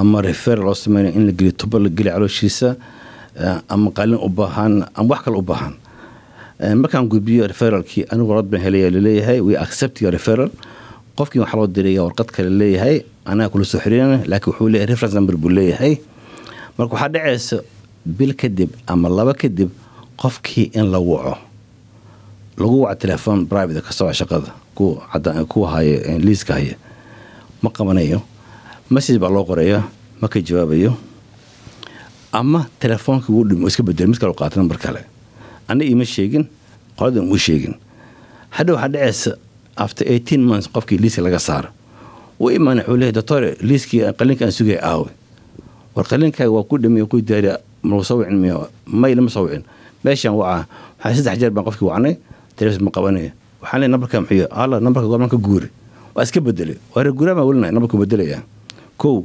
ama 0.00 0.22
refer 0.28 0.58
loo 0.66 0.74
sameynayo 0.84 1.14
in 1.18 1.26
la 1.28 1.32
geliyo 1.38 1.52
tubo 1.60 1.78
la 1.84 1.88
geliyo 1.98 2.14
calooshiisa 2.16 2.70
ama 3.74 3.90
qaliin 3.98 4.18
u 4.26 4.28
baahan 4.40 4.72
ama 4.98 5.08
wax 5.12 5.20
kale 5.26 5.36
u 5.42 5.44
baahan 5.52 5.74
markaan 6.60 7.08
gudbiyo 7.08 7.46
referalkii 7.46 8.04
anigu 8.10 8.28
warad 8.30 8.46
baan 8.50 8.62
helaya 8.62 8.90
la 8.90 9.00
leeyahay 9.00 9.40
we 9.40 9.56
accept 9.56 10.00
your 10.02 10.12
referal 10.12 10.50
qofkii 11.16 11.40
waxaa 11.42 11.56
loo 11.60 11.66
diraya 11.66 12.02
warqad 12.02 12.30
kale 12.34 12.50
leeyahay 12.50 13.02
anaga 13.24 13.48
kula 13.52 13.64
soo 13.64 13.78
xiriirana 13.80 14.22
laakiin 14.26 14.52
wuxuu 14.52 14.68
leeyahay 14.68 14.86
reference 14.92 15.14
number 15.14 15.36
buu 15.36 15.48
leeyahay. 15.50 15.96
Marka 16.78 16.94
waxaa 16.94 17.08
dhacaysa 17.14 17.56
bil 18.06 18.34
kadib 18.34 18.70
ama 18.86 19.08
laba 19.08 19.34
kadib 19.34 19.70
qofkii 20.16 20.70
in 20.74 20.90
la 20.90 20.98
waco 20.98 21.36
lagu 22.58 22.80
waco 22.82 22.94
telefoon 22.94 23.46
private 23.46 23.80
ka 23.86 23.92
soo 23.92 24.12
shaqada 24.12 24.50
kuwa 25.48 25.70
haya 25.70 26.18
liiska 26.18 26.54
haya 26.54 26.74
ma 27.62 27.70
qabanayo 27.70 28.20
message 28.90 29.18
baa 29.18 29.28
loo 29.30 29.44
qoraya 29.44 29.82
ma 30.20 30.28
ka 30.28 30.40
jawaabayo 30.40 30.94
ama 32.32 32.66
telefoonkii 32.80 33.32
wuu 33.32 33.44
dhimo 33.48 33.66
iska 33.68 33.82
bedelo 33.82 34.08
mid 34.10 34.18
kale 34.18 34.34
qaata 34.34 34.56
nambar 34.60 34.78
kale 34.78 35.00
ana 35.68 35.84
iima 35.84 36.04
sheegin 36.04 36.44
qoladan 36.98 37.24
uma 37.28 37.38
sheegin. 37.38 37.74
Hadha 38.50 38.72
waxaa 38.74 38.88
dhacaysa 38.88 39.30
after 39.76 40.04
eighteen 40.12 40.42
months 40.44 40.68
qofkii 40.72 40.98
liiska 40.98 41.22
laga 41.22 41.38
saaro. 41.38 41.68
U 42.40 42.50
imaana 42.50 42.82
wuxuu 42.82 42.96
leeyahay 42.96 43.12
doctore 43.12 43.56
liiskii 43.60 44.00
qaliinka 44.18 44.44
aan 44.46 44.52
sugaya 44.52 44.80
aawe 44.82 45.10
war 45.94 46.06
qaliinkaaga 46.06 46.50
waa 46.50 46.62
ku 46.64 46.78
dhamiy 46.78 47.04
ku 47.06 47.20
daariya 47.20 47.58
magu 47.82 48.04
soo 48.04 48.18
wicin 48.22 48.38
miyo 48.38 48.68
may 48.86 49.14
lama 49.14 49.30
soo 49.30 49.44
wicin. 49.46 49.62
Meeshaan 50.04 50.34
wacaa 50.34 50.66
waxaa 51.04 51.14
saddex 51.22 51.38
jeer 51.40 51.50
baan 51.50 51.64
qofkii 51.66 51.86
wacnay 51.90 52.14
telefoon 52.56 52.84
ma 52.86 52.90
qabanaya. 52.90 53.30
Waxaan 53.62 53.80
leeyahay 53.80 53.90
nambarka 53.92 54.20
muxuu 54.22 54.46
alla 54.50 54.80
nambarka 54.80 55.08
goormaan 55.08 55.30
ka 55.30 55.36
guuri. 55.36 55.68
Waa 56.14 56.22
iska 56.22 56.40
bedelay 56.40 56.76
waa 56.94 57.02
reer 57.02 57.14
guuraa 57.14 57.34
baa 57.34 57.44
welinaya 57.46 57.72
nambarku 57.72 57.98
bedelaya 57.98 58.42
kow 58.96 59.24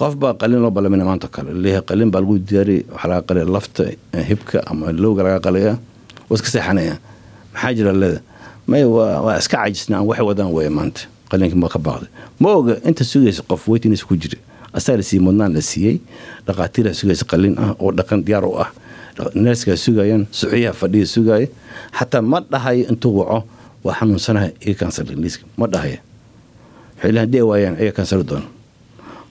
qof 0.00 0.14
baa 0.16 0.32
qaliin 0.40 0.62
loo 0.64 0.70
ballamina 0.76 1.04
maanta 1.04 1.28
kale. 1.34 1.50
Leeyahay 1.62 1.84
qaliin 1.88 2.10
baa 2.12 2.20
lagu 2.24 2.34
diyaariyay 2.48 2.82
waxaa 2.92 3.08
laga 3.10 3.22
qalaya 3.28 3.46
lafta 3.54 3.82
hibka 4.28 4.58
ama 4.70 4.86
lowga 5.02 5.22
laga 5.26 5.40
qalaya. 5.46 5.72
Waa 6.28 6.36
iska 6.38 6.48
seexanaya. 6.54 6.94
Maxaa 7.52 7.72
jira 7.76 7.92
leeda? 7.92 8.20
May 8.70 8.84
waa 8.84 9.36
iska 9.42 9.56
caajisna 9.60 9.94
aan 10.00 10.06
waxay 10.08 10.24
wadaan 10.30 10.50
weeye 10.56 10.72
maanta. 10.78 11.02
Qaliinka 11.30 11.56
ma 11.62 11.68
ka 11.68 11.78
baaqday. 11.78 12.08
Ma 12.40 12.48
inta 12.88 13.04
sugaysa 13.04 13.42
qof 13.50 13.68
weytinis 13.68 14.00
ku 14.08 14.16
jira. 14.16 14.38
Asaga 14.72 14.96
la 14.98 15.02
siiyey 15.08 15.22
mudnaan 15.26 15.52
la 15.54 15.60
siiyey. 15.60 16.00
Dhaqaatiiraa 16.46 16.94
sugaysa 17.00 17.24
qalin 17.30 17.54
ah 17.58 17.76
oo 17.78 17.92
dhaqan 17.92 18.24
diyaar 18.24 18.44
u 18.48 18.56
ah. 18.64 18.70
Nerskaa 19.34 19.76
sugayaan 19.76 20.24
suxuyaha 20.32 20.72
fadhiya 20.80 21.06
sugaya 21.06 21.46
xataa 21.98 22.22
ma 22.22 22.40
dhahayo 22.40 22.88
intuu 22.88 23.12
waco 23.20 23.44
waa 23.84 23.94
xanuunsanaha 23.98 24.48
iga 24.64 24.74
kansarka 24.80 25.12
liiska. 25.12 25.44
Ma 25.60 25.66
dhahayo. 25.66 25.98
Waxay 27.02 27.36
ay 27.36 27.42
waayaan 27.50 27.76
iga 27.82 27.92
kansari 27.92 28.24
doono 28.24 28.59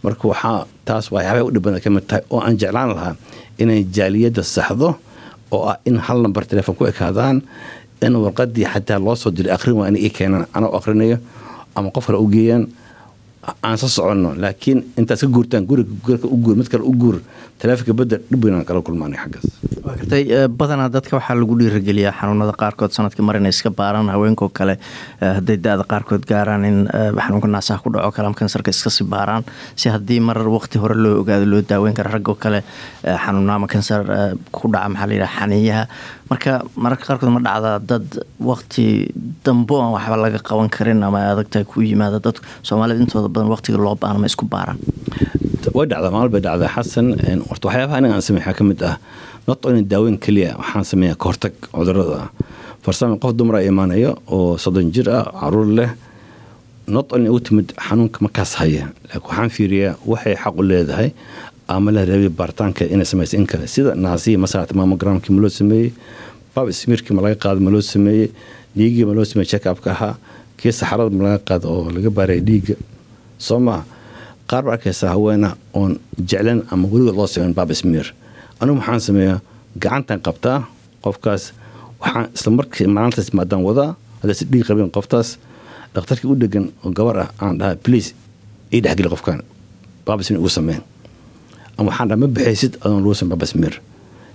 marka 0.03 0.23
waxaa 0.31 0.65
taas 0.87 1.05
waxyaabay 1.13 1.43
u 1.47 1.51
dhibana 1.55 1.79
ka 1.83 1.89
mid 1.95 2.05
tahay 2.09 2.23
oo 2.33 2.39
aan 2.45 2.55
jeclaan 2.61 2.89
lahaa 2.95 3.13
inay 3.61 3.83
jaaliyadda 3.95 4.43
saxdo 4.55 4.89
oo 5.51 5.63
ah 5.71 5.77
in 5.89 5.97
hal 6.05 6.17
nambar 6.25 6.43
telefoon 6.51 6.75
ku 6.79 6.83
ekaadaan 6.91 7.37
in 8.05 8.13
warqadii 8.23 8.65
xataa 8.73 8.99
loo 9.05 9.15
soo 9.21 9.31
diray 9.35 9.53
akhrin 9.57 9.75
waa 9.79 9.87
inay 9.91 10.01
ii 10.07 10.13
keenaan 10.17 10.45
anoo 10.55 10.71
akhrinayo 10.77 11.17
ama 11.75 11.91
qof 11.95 12.05
kale 12.07 12.17
u 12.23 12.27
geeyaan 12.35 12.63
aan 13.63 13.77
sa 13.79 13.87
soconno 13.87 14.35
laakiin 14.35 14.79
intaas 14.99 15.21
ka 15.23 15.27
guurtaan 15.27 15.65
guriga 15.65 16.27
u 16.27 16.37
guur 16.43 16.55
mid 16.59 16.67
kale 16.71 16.83
u 16.83 16.91
guur 17.01 17.17
taleefonka 17.59 17.93
bedel 17.99 18.19
dhib 18.29 18.43
weynaan 18.45 18.65
kala 18.67 18.81
kulmaanay 18.81 19.19
xaggaas. 19.19 19.45
Waa 19.83 19.95
gartay 19.99 20.23
badanaa 20.59 20.89
dadka 20.91 21.15
waxaa 21.17 21.35
lagu 21.39 21.55
dhiirageliyaa 21.59 22.13
xanuunada 22.19 22.53
qaarkood 22.61 22.91
sannadkii 22.95 23.23
mar 23.27 23.35
inay 23.39 23.49
iska 23.55 23.69
baaraan 23.79 24.09
haweenkoo 24.11 24.49
kale 24.59 24.75
hadday 25.19 25.57
da-da 25.57 25.83
qaarkood 25.91 26.23
gaaraan 26.31 26.65
in 26.65 26.77
xanuunka 27.25 27.47
naasaha 27.47 27.79
ku 27.83 27.89
dhaco 27.95 28.11
kale 28.11 28.27
ama 28.27 28.35
kansarka 28.41 28.69
iskasii 28.75 29.07
baaraan. 29.07 29.43
Si 29.75 29.89
haddii 29.89 30.19
mar 30.19 30.37
waqti 30.55 30.77
hore 30.83 30.95
loo 30.95 31.19
ogaado 31.23 31.45
loo 31.45 31.61
daaweyn 31.61 31.95
kara 31.95 32.11
raggoo 32.15 32.35
kale 32.35 32.63
xanuuna 33.03 33.55
ama 33.55 33.67
kansar 33.67 34.03
ku 34.51 34.67
dhaca 34.71 34.89
maxaa 34.89 35.07
layidhaha 35.07 35.39
xaniiyaha 35.39 35.83
marka 36.29 36.51
mararka 36.83 37.03
qaarkood 37.09 37.31
ma 37.35 37.41
dhacdaa 37.47 37.77
dad 37.91 38.07
waqti 38.49 38.85
dambo 39.45 39.75
aan 39.81 39.91
waxba 39.97 40.15
laga 40.25 40.39
qaban 40.49 40.69
karin 40.75 41.01
ama 41.07 41.19
adagtahay 41.33 41.65
ku 41.71 41.81
yimaada 41.81 42.19
dadku 42.25 42.43
soomaalida 42.67 43.01
intooda 43.03 43.29
badan 43.33 43.49
waqtiga 43.53 43.77
loo 43.85 43.95
baana 44.03 44.19
ma 44.23 44.27
isku 44.31 44.45
baaraan 44.53 44.77
way 45.77 45.85
dhacdaa 45.91 46.11
maal 46.15 46.29
bay 46.33 46.41
dhacdaa. 46.45 46.69
Xasan 46.75 47.07
horta 47.49 47.65
waxyaabaha 47.69 47.97
aniga 47.99 48.13
aan 48.17 48.25
sameey 48.27 48.43
waxaa 48.45 48.57
ka 48.59 48.63
mid 48.69 48.81
ah 48.89 48.95
daaweyn 49.93 50.17
keliya 50.25 50.51
waxaan 50.61 50.85
sameeyaa 50.91 51.17
kahortag 51.23 51.53
cudurrada 51.73 52.19
farsamo 52.85 53.15
qof 53.23 53.31
dumara 53.39 53.59
imaanaya 53.71 54.11
oo 54.35 54.57
soddon 54.63 54.87
jir 54.95 55.07
ah 55.17 55.25
carruur 55.41 55.67
leh 55.77 55.89
not 56.95 57.07
only 57.15 57.29
u 57.35 57.39
timid 57.47 57.67
xanuunka 57.87 58.19
markaas 58.25 58.51
haya 58.61 58.83
laakiin 59.09 59.25
waxaan 59.29 59.49
fiiriyaa 59.55 59.93
waxay 60.11 60.35
xaq 60.43 60.53
u 60.59 60.63
leedahay 60.69 61.09
ama 61.69 61.91
la 61.95 62.01
raabay 62.09 62.29
baaritaanka 62.39 62.83
inay 62.93 63.05
samaysa 63.11 63.37
in 63.37 63.45
kale. 63.45 63.65
Sida 63.73 63.91
naasiya 63.95 64.37
masalata 64.43 64.73
mamogramkii 64.73 65.29
ma 65.35 65.49
sameeyey? 65.49 65.89
Bab 66.55 66.67
smirkii 66.79 67.13
ma 67.13 67.21
qaado 67.43 67.59
ma 67.61 67.69
sameeyey? 67.81 68.27
Dhiiggii 68.77 69.05
ma 69.05 69.13
loo 69.13 69.25
sameeyey? 69.31 69.49
Check 69.51 69.65
upka 69.71 69.91
ahaa. 69.91 70.15
Kii 70.57 70.71
saxarada 70.79 71.09
ma 71.13 71.37
qaado 71.47 71.65
oo 71.69 71.91
laga 71.95 72.09
baaray 72.17 72.39
dhiigga 72.47 72.75
soo 73.37 73.59
maa 73.59 73.85
qaar 74.49 74.63
ba 74.65 74.71
arkaysaa 74.75 75.13
haweena 75.13 75.55
oon 75.73 75.99
jeclan 76.29 76.59
ama 76.71 76.87
weligood 76.91 77.15
loo 77.19 77.27
sameyn 77.27 77.53
bab 77.53 77.69
smir 77.73 78.07
anigu 78.59 78.75
maxaan 78.79 78.99
sameeyaa? 79.07 79.39
Gacantan 79.79 80.19
qabtaa 80.25 80.57
qofkaas. 81.05 81.53
Waxaan 82.01 82.27
isla 82.35 82.87
maalintaas 82.95 83.29
maadaan 83.37 83.63
wadaa 83.67 83.95
haddays 84.21 84.41
dhiig 84.51 84.65
qabeen 84.67 84.89
qoftaas 84.95 85.37
dhakhtarkii 85.93 86.29
u 86.31 86.35
dhegan 86.41 86.65
oo 86.83 86.91
gabar 86.97 87.17
ah 87.23 87.29
aan 87.43 87.57
dhahaa 87.59 87.75
please 87.85 88.09
ii 88.73 88.81
dhexgeli 88.83 89.09
qofkan 89.13 89.39
bab 90.05 90.19
smir 90.23 90.39
ugu 90.39 90.49
sameyn 90.49 90.81
waxaan 91.87 92.07
dhaha 92.09 92.19
ma 92.23 92.27
baxaysid 92.27 92.73
adoon 92.83 93.01
lagu 93.03 93.13
sameyn 93.19 93.31
bab 93.39 93.43
smir 93.51 93.73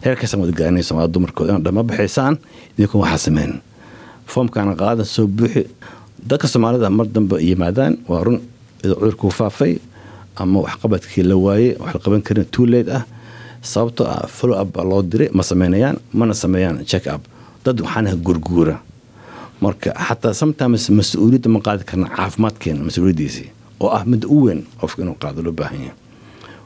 heerkaasaan 0.05 0.41
wada 0.43 0.53
garanay 0.59 0.83
soomaalida 0.89 1.13
dumarkooda 1.15 1.51
inaan 1.51 1.65
dhaha 1.65 1.75
ma 1.79 1.83
baxaysaan 1.91 2.35
idinkuon 2.77 3.01
waxaa 3.05 3.23
sameyn. 3.27 3.53
Foomkaana 4.33 4.73
qaadan 4.81 5.05
soo 5.15 5.27
buuxi. 5.27 5.63
Dadka 6.29 6.47
soomaalida 6.49 6.89
mar 6.91 7.07
dambe 7.15 7.37
yimaadaan 7.49 7.95
waa 8.09 8.25
run 8.25 8.39
cudurkuu 8.83 9.31
faafay 9.31 9.73
ama 10.37 10.61
waxqabadkii 10.67 11.23
la 11.31 11.37
waayey 11.37 11.77
wax 11.81 11.95
la 11.95 12.01
qaban 12.05 12.23
karin 12.27 12.47
tuuleyd 12.55 12.89
ah. 12.89 13.03
Sababtoo 13.63 14.07
ah 14.07 14.27
follow 14.29 14.57
up 14.63 14.77
loo 14.77 15.03
diray 15.03 15.29
ma 15.33 15.43
sameynayaan 15.43 15.97
mana 16.13 16.35
sameeyaan 16.35 16.85
check 16.91 17.07
up. 17.15 17.23
Dad 17.65 17.81
waxaanaha 17.81 18.17
gurguura. 18.27 18.77
Marka 19.61 19.91
xataa 20.07 20.33
sometimes 20.41 20.91
mas'uuliyadda 20.91 21.49
ma 21.55 21.61
qaadi 21.67 21.85
karna 21.89 22.07
caafimaadkeena 22.17 22.81
mas'uuliyaddiisii 22.89 23.49
oo 23.81 23.89
ah 23.97 24.03
midda 24.05 24.27
u 24.29 24.45
weyn 24.45 24.61
qofka 24.81 25.03
inuu 25.03 25.17
qaado 25.23 25.41
loo 25.47 25.53
baahan 25.53 25.81
yahay 25.89 25.97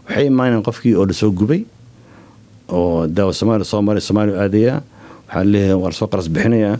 waxay 0.09 0.27
imaanayaan 0.27 0.62
qofkii 0.69 0.95
oo 0.99 1.05
la 1.07 1.12
soo 1.21 1.31
gubay 1.31 1.61
oo 2.69 3.07
daawa 3.07 3.33
soomaaliya 3.38 3.65
soomaaliya 3.73 4.05
soomaaliya 4.09 4.37
aadayaa 4.45 4.79
waxaa 5.29 5.45
leeyahay 5.53 5.77
waa 5.83 5.88
la 5.91 5.97
soo 6.00 6.07
qaras 6.12 6.29
bixinayaa 6.35 6.77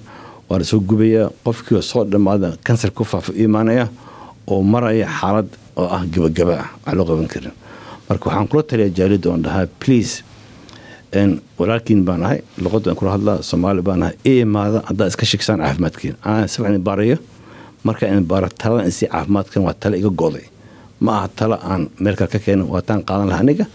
waa 0.49 0.59
la 0.59 0.65
soo 0.65 0.81
gubayaa 0.81 1.31
qofkii 1.45 1.77
oo 1.79 1.83
soo 1.83 2.05
dhammaada 2.05 2.49
kansar 2.67 2.91
ku 2.91 3.05
faafa 3.05 3.33
u 3.33 3.37
imaanaya 3.47 3.89
oo 4.47 4.63
maraya 4.63 5.07
xaalad 5.21 5.49
oo 5.77 5.87
ah 5.97 6.03
gabagaba 6.13 6.55
ah 6.65 6.69
wax 6.87 6.95
loo 6.97 7.05
qaban 7.11 7.29
karin 7.33 7.53
marka 8.09 8.25
waxaan 8.31 8.49
kula 8.51 8.63
taliyaa 8.63 8.95
jaalida 8.99 9.29
oon 9.31 9.43
dhahaa 9.45 9.67
please. 9.83 10.15
Walaalkiin 11.59 12.05
baan 12.05 12.23
ahay 12.25 12.41
luqadda 12.63 12.91
aan 12.91 12.97
kula 13.01 13.11
hadlaa 13.17 13.43
soomaali 13.43 13.83
baan 13.83 14.03
ahay. 14.03 14.15
I 14.25 14.41
imaada 14.45 14.79
haddaad 14.89 15.09
iska 15.13 15.25
shigsaan 15.27 15.59
caafimaadkiin. 15.65 16.15
Aan 16.25 16.49
si 16.49 16.57
fiican 16.63 16.83
baarayo 16.89 17.17
marka 17.85 18.07
in 18.07 18.25
baaro 18.31 18.49
talada 18.61 18.85
in 18.85 18.93
si 18.93 19.07
caafimaadkan 19.07 19.63
waa 19.67 19.73
tale 19.83 19.97
iga 19.99 20.11
goday 20.23 20.45
ma 21.01 21.11
aha 21.19 21.29
talo 21.39 21.57
aan 21.71 21.83
meel 22.03 22.17
kale 22.19 22.31
ka 22.35 22.39
keenin 22.45 22.67
waa 22.73 22.83
taan 22.89 23.01
qaadan 23.09 23.29
lahaa 23.31 23.43
aniga 23.47 23.67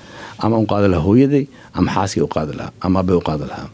ama 0.43 0.55
u 0.63 0.65
qaada 0.71 0.87
lahaa 0.93 1.05
hooyaday 1.07 1.43
ama 1.77 1.89
xaaskii 1.95 2.23
u 2.27 2.29
qaadi 2.35 2.53
lahaa 2.59 2.73
ama 2.85 2.99
abbay 3.03 3.15
u 3.21 3.23
qaadi 3.29 3.45
lahaa. 3.51 3.67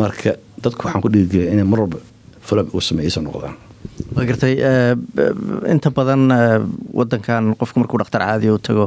Marka 0.00 0.30
dadku 0.62 0.82
waxaan 0.86 1.02
ku 1.04 1.08
dhiirigeliya 1.14 1.52
inay 1.54 1.64
mar 1.72 1.80
walba 1.84 1.98
fulab 2.46 2.66
u 2.76 2.80
sameeya 2.88 3.10
soo 3.14 3.22
noqdaan. 3.26 3.54
Waa 4.16 4.24
gartay 4.28 4.54
inta 5.72 5.88
badan 5.96 6.22
wadankan 6.98 7.44
qofku 7.60 7.76
markuu 7.80 7.98
dhakhtar 8.02 8.22
caadiya 8.26 8.52
u 8.56 8.58
tago 8.68 8.84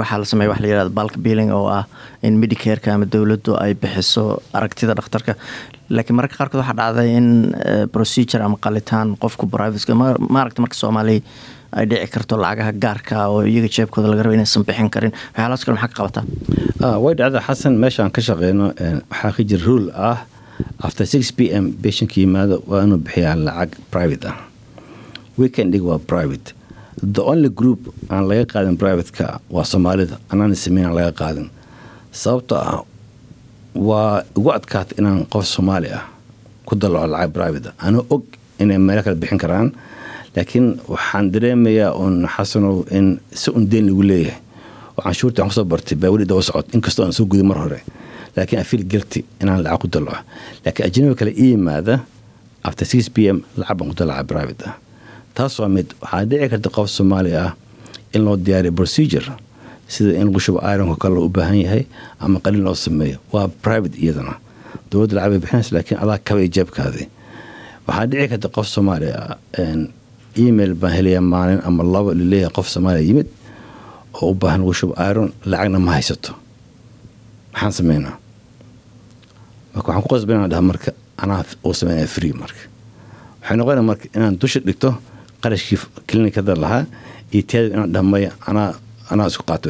waxaa 0.00 0.18
la 0.22 0.26
sameeya 0.32 0.50
wax 0.52 0.60
la 0.62 0.68
yihahda 0.70 0.94
balk 0.98 1.14
billing 1.24 1.50
oo 1.58 1.66
ah 1.78 1.84
in 2.22 2.34
medicareka 2.42 2.94
ama 2.94 3.06
dowladdu 3.14 3.52
ay 3.64 3.74
bixiso 3.74 4.24
aragtida 4.58 4.94
dhakhtarka. 4.98 5.32
Laakiin 5.90 6.16
mararka 6.16 6.36
qaarkood 6.40 6.60
waxaa 6.62 6.78
dhacday 6.80 7.08
in 7.18 7.28
procedure 7.94 8.42
ama 8.46 8.56
qalitaan 8.66 9.16
qofku 9.22 9.44
privateka 9.54 9.94
maaragta 10.36 10.62
marka 10.64 10.76
soomaaliya 10.82 11.22
ay 11.72 11.84
dhici 11.90 12.08
karto 12.14 12.34
lacagaha 12.36 12.72
gaarka 12.84 13.16
oo 13.28 13.42
iyaga 13.44 13.68
jeebkooda 13.76 14.08
laga 14.10 14.22
raba 14.22 14.34
inaysan 14.38 14.64
bixin 14.68 14.88
karin. 14.94 15.12
Waxyaalaas 15.34 15.62
kale 15.64 15.74
maxaa 15.76 15.88
ka 15.92 15.96
qabataa 15.98 16.98
way 17.04 17.14
dhacda 17.14 17.40
xasan. 17.46 17.74
Meeshaan 17.82 18.10
ka 18.10 18.20
shaqeyno 18.28 18.66
waxaa 19.10 19.32
ka 19.36 19.42
jira 19.48 19.64
rule 19.66 19.88
ah 19.94 20.18
after 20.86 21.04
six 21.06 21.30
p 21.36 21.50
m 21.52 21.64
beshanka 21.84 22.16
yimaado 22.20 22.62
waa 22.70 22.82
inuu 22.86 22.98
bixiyaa 23.06 23.36
lacag 23.46 23.70
private 23.92 24.24
ah. 24.32 24.36
Weekendig 25.38 25.82
waa 25.88 25.98
private. 26.12 26.52
The 27.14 27.22
only 27.22 27.50
group 27.60 27.80
aan 28.10 28.24
laga 28.30 28.44
qaadin 28.52 28.76
privateka 28.82 29.26
waa 29.54 29.64
soomaalida. 29.72 30.16
Anaan 30.32 30.54
sameyn 30.64 30.90
laga 30.98 31.12
qaadin. 31.20 31.46
Sababtoo 32.22 32.58
ah 32.58 32.80
waa 33.74 34.24
igu 34.38 34.50
adkaata 34.58 34.92
inaan 34.98 35.26
qof 35.32 35.44
soomaali 35.46 35.88
ah 35.98 36.04
ku 36.66 36.74
dalaco 36.74 37.06
lacag 37.14 37.30
private 37.38 37.68
anoo 37.86 38.02
og 38.14 38.24
inay 38.58 38.78
meelo 38.78 39.02
kale 39.06 39.16
bixin 39.22 39.38
karaan 39.38 39.68
laakiin 40.36 40.66
waxaan 40.88 41.30
dareemayaa 41.32 41.92
un 41.94 42.26
xasanow 42.34 42.84
in 42.90 43.20
si 43.32 43.50
un 43.50 43.64
lagu 43.70 44.02
leeyahay. 44.02 44.40
Oo 44.96 45.02
canshuurta 45.02 45.42
waxaan 45.42 45.48
ku 45.48 45.54
soo 45.54 45.64
bartay 45.64 45.96
baa 45.98 46.10
weli 46.10 46.24
daba 46.26 46.42
socod. 46.42 46.66
Inkastoo 46.74 47.04
aan 47.04 47.12
soo 47.12 47.26
guday 47.26 47.42
mar 47.46 47.58
hore. 47.58 47.80
Laakiin 48.36 48.60
afiil 48.60 48.84
gelti 48.84 49.24
inaan 49.40 49.62
lacag 49.62 49.80
ku 49.80 49.86
dalaco 49.88 50.16
laakiin 50.64 50.86
ajnabi 50.86 51.14
kale 51.14 51.30
ii 51.32 51.50
yimaada 51.54 52.00
after 52.62 52.86
six 52.86 53.08
p 53.08 53.16
m 53.32 53.38
lacag 53.56 53.76
baan 53.78 53.88
ku 53.90 53.94
dalaca 53.94 54.24
private 54.24 54.62
ah. 54.68 54.74
Taas 55.34 55.58
waa 55.58 55.68
mid 55.68 55.86
waxaa 56.02 56.24
dhici 56.24 56.48
karta 56.50 56.68
qof 56.70 56.88
soomaali 56.90 57.32
ah 57.34 57.54
in 58.14 58.22
loo 58.24 58.36
diyaariyo 58.36 58.72
procedure 58.72 59.32
sida 59.88 60.12
in 60.20 60.26
lagu 60.28 60.40
shubo 60.40 60.60
ironka 60.62 60.96
kale 61.02 61.18
u 61.18 61.28
baahan 61.28 61.58
yahay 61.64 61.84
ama 62.20 62.38
qalin 62.40 62.62
loo 62.62 62.74
sameeyo. 62.74 63.18
Waa 63.32 63.48
private 63.48 63.96
iyadana. 63.98 64.34
Dowladda 64.90 65.14
lacag 65.16 65.30
bay 65.30 65.38
bixinaysa 65.42 65.70
laakiin 65.76 65.98
adaa 66.02 66.18
kaba 66.26 66.40
ijaabkaadii 66.48 67.06
waxaa 67.86 68.06
dhici 68.10 68.28
karta 68.28 68.48
qof 68.48 68.66
soomaali 68.68 69.08
ah 69.14 69.36
email 70.44 70.72
baan 70.80 70.92
helayaa 70.98 71.20
maalin 71.32 71.60
ama 71.68 71.82
labo 71.94 72.10
la 72.18 72.24
leeyahay 72.30 72.52
qof 72.56 72.66
soomaaliya 72.74 73.04
yimid 73.08 73.28
oo 74.20 74.30
u 74.32 74.34
baahan 74.40 74.60
lagu 74.62 74.74
shubo 74.78 74.94
iron 75.10 75.28
lacagna 75.50 75.78
ma 75.86 75.90
haysato. 75.96 76.32
Maxaan 77.52 77.72
sameynaa? 77.78 78.14
Marka 79.74 79.88
waxaan 79.88 80.02
ku 80.04 80.08
qasbanaa 80.14 80.48
dhaha 80.52 80.62
marka 80.70 80.90
anaa 81.22 81.42
uu 81.66 81.74
sameynaya 81.80 82.06
free 82.14 82.32
marka. 82.42 82.62
Waxay 83.42 83.56
noqonaya 83.58 83.84
marka 83.90 84.04
inaan 84.16 84.34
dusha 84.40 84.60
dhigto 84.66 84.90
qarashkii 85.42 85.78
klinikada 86.08 86.54
lahaa 86.62 86.84
iyo 87.34 87.42
teeda 87.50 87.66
inaan 87.74 87.90
dhamaya 87.94 88.30
anaa 88.48 88.70
anaa 89.12 89.26
isku 89.30 89.44
qaato 89.48 89.68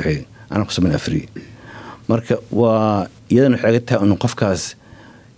anaa 0.52 0.64
ku 0.68 0.72
sameynaya 0.76 1.00
free. 1.06 1.24
Marka 2.10 2.34
waa 2.60 3.06
iyadana 3.32 3.56
waxay 3.56 3.72
ga 3.76 3.80
tahay 3.86 4.06
in 4.08 4.16
qofkaas 4.24 4.62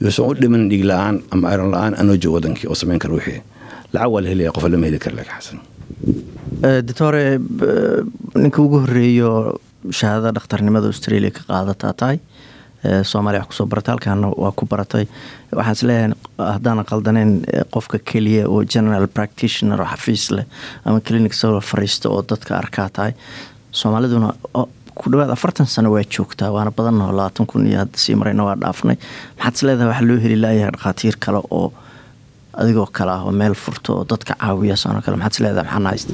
yuusan 0.03 0.25
u 0.31 0.35
dhiman 0.41 0.63
dhiig 0.71 0.85
la'aan 0.91 1.17
ama 1.35 1.47
iron 1.55 1.69
la'aan 1.75 1.93
anoo 2.01 2.17
joogo 2.23 2.37
wadankii 2.39 2.67
oo 2.71 2.77
sameyn 2.81 2.99
kara 3.03 3.15
wixii 3.19 3.41
lacag 3.95 4.21
la 4.25 4.29
helaya 4.33 4.53
qof 4.57 4.65
lama 4.73 4.87
heli 4.89 4.99
kara 5.05 5.17
laakiin 5.19 5.37
xasan 5.41 5.59
doctore 6.89 7.23
ninka 8.43 8.59
ugu 8.67 8.79
horeeyo 8.85 9.31
shahaadada 9.99 10.33
dhakhtarnimada 10.37 10.87
australia 10.93 11.31
ka 11.37 11.43
qaadataa 11.51 11.93
tahay 12.01 12.19
soomaaliya 13.11 13.41
wax 13.43 13.49
ku 13.51 13.55
soo 13.59 13.67
baratay 13.73 13.93
halkaana 13.95 14.29
waa 14.43 14.53
ku 14.61 14.65
baratay 14.73 15.05
waxaan 15.59 15.77
is 15.79 15.83
leeyahay 15.89 16.13
haddaanan 16.55 16.87
qaldaneyn 16.91 17.33
qofka 17.75 17.99
keliya 18.11 18.45
oo 18.53 18.61
general 18.75 19.07
practitioner 19.17 19.81
oo 19.85 19.89
xafiis 19.95 20.25
leh 20.37 20.47
ama 20.85 21.01
clinic 21.09 21.33
soo 21.41 21.61
fariista 21.71 22.07
oo 22.15 22.23
dadka 22.33 22.53
arkaa 22.63 22.89
tahay 22.97 23.13
soomaaliduna 23.81 24.31
ku 25.01 25.11
dhawaad 25.13 25.31
afartan 25.37 25.67
sano 25.75 25.91
waa 25.95 26.05
joogtaa 26.17 26.51
waana 26.57 26.71
badannaho 26.79 27.13
labaatan 27.19 27.47
kun 27.51 27.67
iyo 27.71 27.79
hadda 27.83 27.99
sii 28.05 28.15
marayna 28.21 28.45
waa 28.49 28.57
dhaafnay 28.63 28.97
maxaad 29.39 29.55
is 29.57 29.63
leedahay 29.69 29.89
waxaa 29.93 30.09
loo 30.11 30.19
heli 30.25 30.37
laayahay 30.45 30.73
dhakhaatiir 30.77 31.17
kale 31.25 31.41
oo 31.59 31.67
adigoo 32.55 32.87
kale 32.97 33.11
ah 33.17 33.23
oo 33.27 33.33
meel 33.33 33.55
furto 33.55 33.91
oo 33.99 34.05
dadka 34.05 34.35
caawiya 34.41 34.77
saanoo 34.83 35.03
kale 35.05 35.17
maxaad 35.17 35.35
is 35.35 35.41
leedahay 35.45 35.65
maxaana 35.67 35.89
haysta 35.91 36.13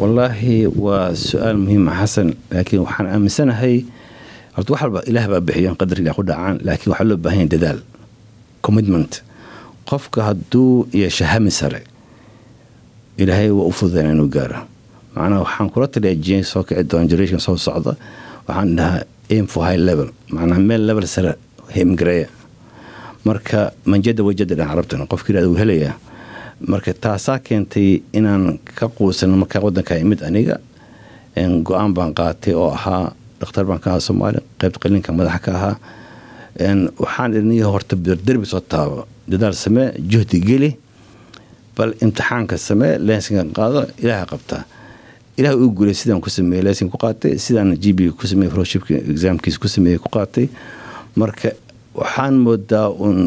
wallaahi 0.00 0.54
waa 0.84 1.14
su'aal 1.14 1.56
muhiima 1.64 1.92
xasan. 2.00 2.28
Laakiin 2.54 2.80
waxaan 2.86 3.06
aaminsanahay 3.14 3.76
horta 4.56 4.70
wax 4.72 4.80
walba 4.82 5.00
ilaah 5.10 5.26
baa 5.32 5.40
bixiyan 5.48 5.74
qadar 5.80 5.98
ku 6.16 6.22
dhacaan 6.28 6.56
laakiin 6.66 6.90
waxaa 6.92 7.08
loo 7.10 7.16
baahan 7.24 7.38
yahay 7.40 7.50
dadaal 7.54 7.78
commitment. 8.66 9.12
Qofka 9.88 10.20
hadduu 10.28 10.86
yeesho 11.00 11.24
hami 11.32 11.50
sare 11.50 11.80
ilaahay 13.18 13.50
waa 13.50 13.66
u 13.70 13.72
fududayn 13.72 14.10
inuu 14.14 14.28
gaaro. 14.36 14.60
Macnaha 15.14 15.40
waxaan 15.44 15.68
kula 15.72 15.86
taliyaa 15.88 16.44
soo 16.44 16.62
kici 16.68 16.84
doona 16.90 17.06
generation 17.10 17.40
soo 17.40 17.56
socda 17.56 17.92
waxaan 18.46 18.76
dhahaa 18.78 19.02
aim 19.34 19.46
for 19.46 19.64
high 19.68 19.80
level 19.88 20.08
macnaha 20.30 20.60
meel 20.68 20.82
level 20.88 21.06
sare 21.14 21.32
himgareeya 21.76 22.28
marka 23.28 23.60
manjada 23.90 24.22
wajada 24.28 24.54
dhan 24.58 24.68
carabtan 24.70 25.06
qofka 25.12 25.28
yirahda 25.32 25.48
wuu 25.50 25.60
helayaa 25.62 25.94
marka 26.72 26.90
taasaa 27.04 27.38
keentay 27.46 27.88
inaan 28.18 28.44
ka 28.78 28.86
quusan 28.96 29.30
markaa 29.42 29.60
wadanka 29.66 29.94
imid 30.04 30.20
aniga 30.28 30.56
go'aan 31.68 31.92
baan 31.96 32.12
qaatay 32.18 32.54
oo 32.54 32.70
ahaa 32.78 33.12
dhakhtar 33.40 33.64
baan 33.68 33.80
ka 33.82 33.88
ahaa 33.90 34.00
soomaaliya 34.06 34.42
qaybta 34.60 34.78
qalinka 34.82 35.10
madaxa 35.18 35.38
ka 35.44 35.50
ahaa. 35.58 35.74
Waxaan 37.02 37.30
idiniyo 37.38 37.70
horta 37.70 37.94
derbi 38.26 38.46
soo 38.46 38.60
taabo. 38.60 39.06
Dadaal 39.30 39.54
samee 39.54 39.92
juhdi 40.10 40.40
geli 40.48 40.70
bal 41.76 41.92
imtixaanka 42.04 42.56
samee 42.58 42.98
lensinka 43.06 43.44
qaado 43.58 43.80
ilaaha 44.02 44.26
qabtaa 44.32 44.62
ilaah 45.38 45.54
uu 45.54 45.70
guulay 45.70 45.94
sidaan 45.94 46.20
ku 46.20 46.30
sameeyey 46.30 46.64
lensin 46.66 46.90
ku 46.90 46.98
qaatay 46.98 47.38
sidaan 47.38 47.76
g 47.82 47.92
b 47.94 48.10
ku 48.18 48.26
sameeyey 48.26 48.50
fellowshipka 48.50 48.94
exaamkiisa 49.14 49.58
ku 49.62 49.68
sameeyey 49.68 49.98
ku 50.02 50.08
qaatay. 50.16 50.48
Marka 51.14 51.48
waxaan 52.00 52.34
moodaa 52.44 52.88
uun 53.02 53.18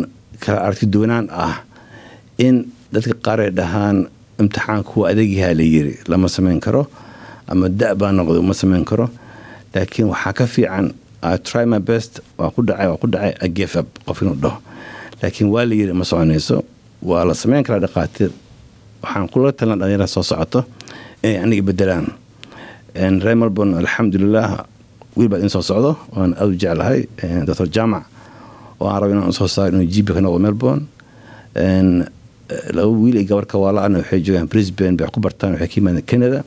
kala 0.43 0.57
aragti 0.65 0.85
duwanaan 0.93 1.25
ah 1.45 1.55
in 2.45 2.55
dadka 2.93 3.13
qaar 3.25 3.39
ay 3.45 3.51
dhahaan 3.59 3.97
imtixaanku 4.41 4.93
waa 5.01 5.09
adagyahaa 5.13 5.53
la 5.59 5.63
yiri 5.73 5.93
lama 6.11 6.27
samayn 6.35 6.59
karo 6.65 6.83
ama 7.51 7.67
da 7.79 7.87
baa 7.99 8.11
noqday 8.17 8.39
uma 8.43 8.53
samayn 8.61 8.85
karo. 8.89 9.05
Laakiin 9.73 10.07
waxaa 10.11 10.33
ka 10.37 10.45
fiican 10.53 10.85
try 11.47 11.63
my 11.65 11.79
best 11.79 12.19
waa 12.39 12.49
ku 12.55 12.61
dhacay 12.67 12.87
waa 12.91 12.99
ku 13.01 13.07
dhacay 13.13 13.33
agef 13.45 13.75
up 13.81 13.87
qof 14.07 14.17
inuu 14.23 14.35
dhaho. 14.43 14.57
Laakiin 15.21 15.47
waa 15.53 15.65
la 15.69 15.73
yiri 15.79 15.93
ma 15.93 16.03
soconayso 16.07 16.63
waa 17.09 17.23
la 17.27 17.33
samayn 17.41 17.63
karaa 17.63 17.83
dhaqaatiir. 17.85 18.31
Waxaan 19.03 19.27
kula 19.31 19.51
talan 19.51 19.77
dhalinyarada 19.79 20.07
soo 20.07 20.23
socoto 20.23 20.59
inay 21.23 21.37
aniga 21.43 21.63
bedelaan 21.69 22.07
reer 22.95 23.37
alxamdulilah 23.83 24.65
wiil 25.15 25.29
baa 25.31 25.37
idin 25.39 25.49
soo 25.55 25.61
socdo 25.69 25.91
waan 26.15 26.31
aad 26.39 26.49
u 26.51 26.55
jeclahay 26.61 26.99
doctor 27.47 27.67
jaamac 27.75 28.03
oo 28.81 28.87
aan 28.89 28.99
raba 29.01 29.11
inaan 29.13 29.29
u 29.29 29.33
soo 29.39 29.47
saaro 29.47 29.71
inuu 29.77 29.87
gb 29.93 30.07
ka 30.15 30.21
noqdo 30.25 30.39
melbourne 30.45 30.83
laba 32.75 32.87
wiil 33.01 33.15
iyo 33.15 33.25
gabar 33.29 33.45
kawaala-ana 33.45 33.97
waxay 34.01 34.19
joogaan 34.25 34.47
brisbane 34.51 34.95
bay 34.97 35.05
wax 35.05 35.13
ku 35.15 35.19
bartaan 35.19 35.53
waxay 35.53 35.67
ka 35.67 35.75
yimaadeen 35.77 36.05
canada. 36.05 36.39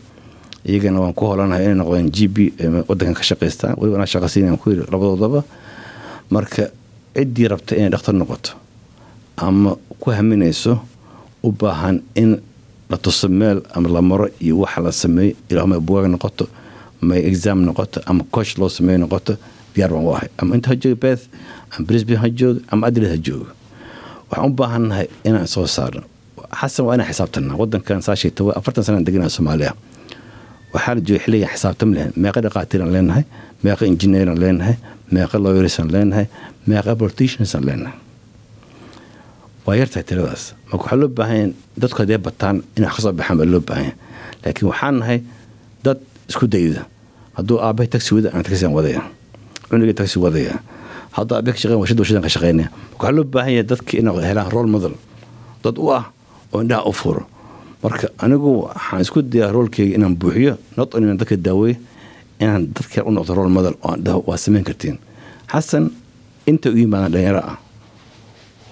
Iyagana 0.67 1.01
waan 1.01 1.15
ku 1.15 1.25
holanahay 1.29 1.65
inay 1.65 1.75
noqdeen 1.81 2.09
g 2.13 2.29
b 2.29 2.37
wadankan 2.89 3.15
ka 3.15 3.23
shaqaystaan. 3.23 3.75
Weliba 3.81 3.97
anaa 3.97 4.07
shaqasiinaan 4.15 4.59
ku 4.61 4.71
yiri 4.71 4.83
labadoodaba. 4.93 5.41
Marka 6.31 6.69
ciddii 7.17 7.49
rabta 7.49 7.77
inay 7.77 7.91
dhakhtar 7.95 8.15
noqoto 8.15 8.53
ama 9.37 9.77
ku 10.01 10.11
haminayso 10.11 10.79
u 11.43 11.53
baahan 11.53 12.01
in 12.15 12.41
la 12.91 12.97
tuso 12.97 13.29
meel 13.29 13.63
ama 13.75 13.89
la 13.89 14.01
iyo 14.41 14.59
waxa 14.63 14.81
la 14.81 14.93
sameeyo 14.93 15.35
ilaa 15.51 15.81
bugaag 15.81 16.07
noqoto 16.13 16.47
may 17.03 17.21
exam 17.27 17.65
noqoto 17.65 18.01
ama 18.07 18.25
coach 18.31 18.57
loo 18.59 18.69
sameeyo 18.69 18.99
noqoto 19.05 19.37
diyaar 19.75 19.91
baan 19.91 20.05
u 20.05 20.13
ahay. 20.15 20.29
Ama 20.39 20.55
inta 20.55 20.69
ha 20.71 20.77
joogo 20.77 20.97
beth 21.01 21.29
ama 21.77 21.85
brisbane 21.87 22.19
ha 22.23 22.29
joogo 22.39 22.61
ama 22.73 22.87
adelaide 22.89 23.15
ha 23.17 23.21
joogo 23.27 23.49
waxaan 24.31 24.51
u 24.51 24.55
baahannahay 24.59 25.07
inaan 25.29 25.47
soo 25.55 25.67
saarno. 25.67 26.03
Xasan 26.61 26.85
waa 26.87 26.95
inaan 26.97 27.09
xisaabtanaa 27.11 27.57
wadankan 27.61 28.01
saasheeta 28.07 28.41
afartan 28.59 28.85
sanaan 28.87 29.05
deganaa 29.07 29.29
soomaaliya. 29.37 29.73
Waxaa 30.75 30.95
la 30.97 31.01
jooga 31.07 31.21
xilligan 31.25 31.51
xisaabtam 31.55 31.91
lehen 31.97 32.11
meeqa 32.23 32.41
dhaqaatiiraan 32.45 32.93
leenahay 32.95 33.25
meeqa 33.65 33.85
injineeraan 33.91 34.39
leenahay 34.43 34.77
meeqa 35.15 35.37
lawyersaan 35.45 35.89
leenahay 35.95 36.27
meeqa 36.69 36.91
politiciansaan 37.01 37.65
leenahay. 37.69 37.99
Waa 39.67 39.77
yartahay 39.81 40.05
tiradaas. 40.09 40.43
Marka 40.69 40.85
waxaa 40.85 40.99
loo 41.01 41.09
baahanya 41.19 41.47
dadku 41.81 41.99
haddee 42.03 42.19
bataan 42.27 42.57
inay 42.77 42.89
wax 42.91 42.99
baxaan 43.19 43.37
baa 43.41 43.49
loo 43.53 43.61
baahanya 43.69 43.95
laakiin 44.45 44.69
waxaan 44.71 44.95
nahay 45.01 45.19
dad 45.85 45.99
isku 46.31 46.47
dayda. 46.55 46.83
Hadduu 47.37 47.57
aabbahay 47.67 47.89
tagsi 47.93 48.11
wada 48.15 48.29
aan 48.35 48.45
tagsigan 48.47 48.73
wadaya. 48.77 49.03
Cunugii 49.69 49.97
tagsi 50.01 50.19
wadaya 50.25 50.55
hadduu 51.17 51.35
aabbahay 51.37 51.55
ka 51.57 51.61
shaqeyn 51.63 51.81
washada 51.83 52.01
washadan 52.03 52.23
ka 52.27 52.31
shaqeynaya. 52.35 52.69
Waxaa 52.99 53.13
loo 53.17 53.25
baahan 53.25 53.53
yahay 53.57 53.67
dadki 53.71 53.95
inay 54.01 54.25
helaan 54.31 54.51
role 54.55 54.71
model 54.75 54.95
dad 55.65 55.77
u 55.79 55.87
ah 55.99 56.05
oo 56.53 56.61
indhaha 56.63 56.85
u 56.91 56.93
furo. 56.93 57.23
Marka 57.83 58.07
anigu 58.25 58.51
waxaan 58.67 59.01
isku 59.05 59.19
dayaa 59.23 59.53
roolkeyga 59.55 59.95
inaan 59.99 60.15
buuxiyo 60.21 60.53
not 60.77 60.95
only 60.95 61.07
inaan 61.07 61.19
dadka 61.21 61.37
daaweey 61.47 61.75
inaan 62.43 62.63
dadka 62.75 63.05
u 63.07 63.11
noqdo 63.15 63.33
role 63.39 63.53
model 63.57 63.75
oo 63.85 63.91
aan 63.93 64.01
waa 64.29 64.37
samayn 64.45 64.65
kartiin. 64.69 64.97
Xasan 65.53 65.91
inta 66.51 66.69
u 66.71 66.77
yimaadaan 66.77 67.13
dhalinyaro 67.13 67.41
ah 67.53 67.57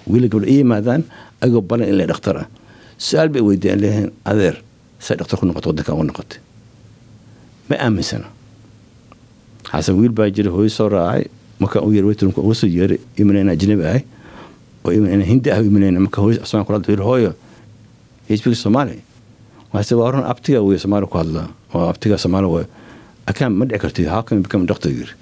wiila 0.09 0.27
gabdha 0.27 0.47
i 0.51 0.55
yimaadaan 0.59 1.01
agoo 1.43 1.61
balan 1.61 1.87
in 1.89 1.97
la 1.97 2.05
dhakhtar 2.11 2.37
ah. 2.43 2.47
Su'aal 2.97 3.29
bay 3.33 3.41
weydiiyaan 3.41 3.79
leeyihiin 3.81 4.09
adeer 4.25 4.55
say 4.99 5.15
dhakhtar 5.17 5.39
ku 5.39 5.45
noqotay 5.47 5.69
waddankan 5.71 5.95
u 5.95 6.03
noqotay 6.09 6.39
ma 7.69 7.75
aaminsana? 7.85 8.27
Xasan 9.71 9.95
wiil 9.99 10.11
baa 10.17 10.27
jira 10.35 10.51
hooyo 10.51 10.69
soo 10.69 10.89
raacay 10.89 11.25
markaan 11.59 11.83
u 11.87 11.91
yeer 11.93 12.05
waytrumka 12.05 12.41
uga 12.41 12.55
soo 12.55 12.67
yeeray 12.67 12.99
imana 13.17 13.39
in 13.43 13.49
ajnabi 13.53 13.83
ahay 13.89 14.03
oo 14.85 14.91
imana 14.91 15.23
hindi 15.31 15.47
ah 15.51 15.59
imanayna 15.69 15.99
marka 16.05 16.19
hooyo 16.21 16.39
asmaan 16.45 16.65
kula 16.65 16.77
hadla 16.79 17.03
hooyo 17.09 17.31
hsbig 18.29 18.55
soomaali 18.63 18.97
waase 19.73 19.93
waa 19.95 20.11
run 20.11 20.25
abtiga 20.31 20.59
wey 20.61 20.77
soomaali 20.83 21.05
ku 21.11 21.17
hadlaa 21.17 21.47
oo 21.73 21.85
abtiga 21.93 22.17
soomaali 22.17 22.47
way 22.53 22.65
akaan 23.29 23.51
ma 23.57 23.65
dhici 23.65 23.79
kartid 23.83 24.07
how 24.13 24.21
can 24.21 24.41
become 24.43 24.65
doctor 24.67 24.91
yiri. 24.91 25.13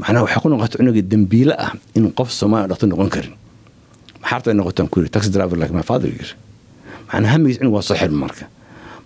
Macnaha 0.00 0.24
waxaa 0.24 0.40
ku 0.42 0.48
noqota 0.48 0.76
cunuga 0.80 1.02
dembiile 1.12 1.54
ah 1.64 1.72
in 1.94 2.08
qof 2.18 2.28
soomaali 2.32 2.68
dhaktar 2.72 2.88
noqon 2.88 3.10
karin. 3.14 3.34
Maxaarta 4.22 4.50
ay 4.50 4.56
noqotaan 4.56 4.88
ku 4.88 5.04
taxi 5.14 5.28
driver 5.30 5.56
like 5.60 5.72
my 5.76 5.84
father 5.84 6.08
yiri. 6.08 6.32
Macnaha 7.12 7.32
hamigiis 7.36 7.58
cunug 7.60 7.74
waa 7.76 7.84
soo 7.84 7.94
xirma 8.00 8.18
marka. 8.24 8.44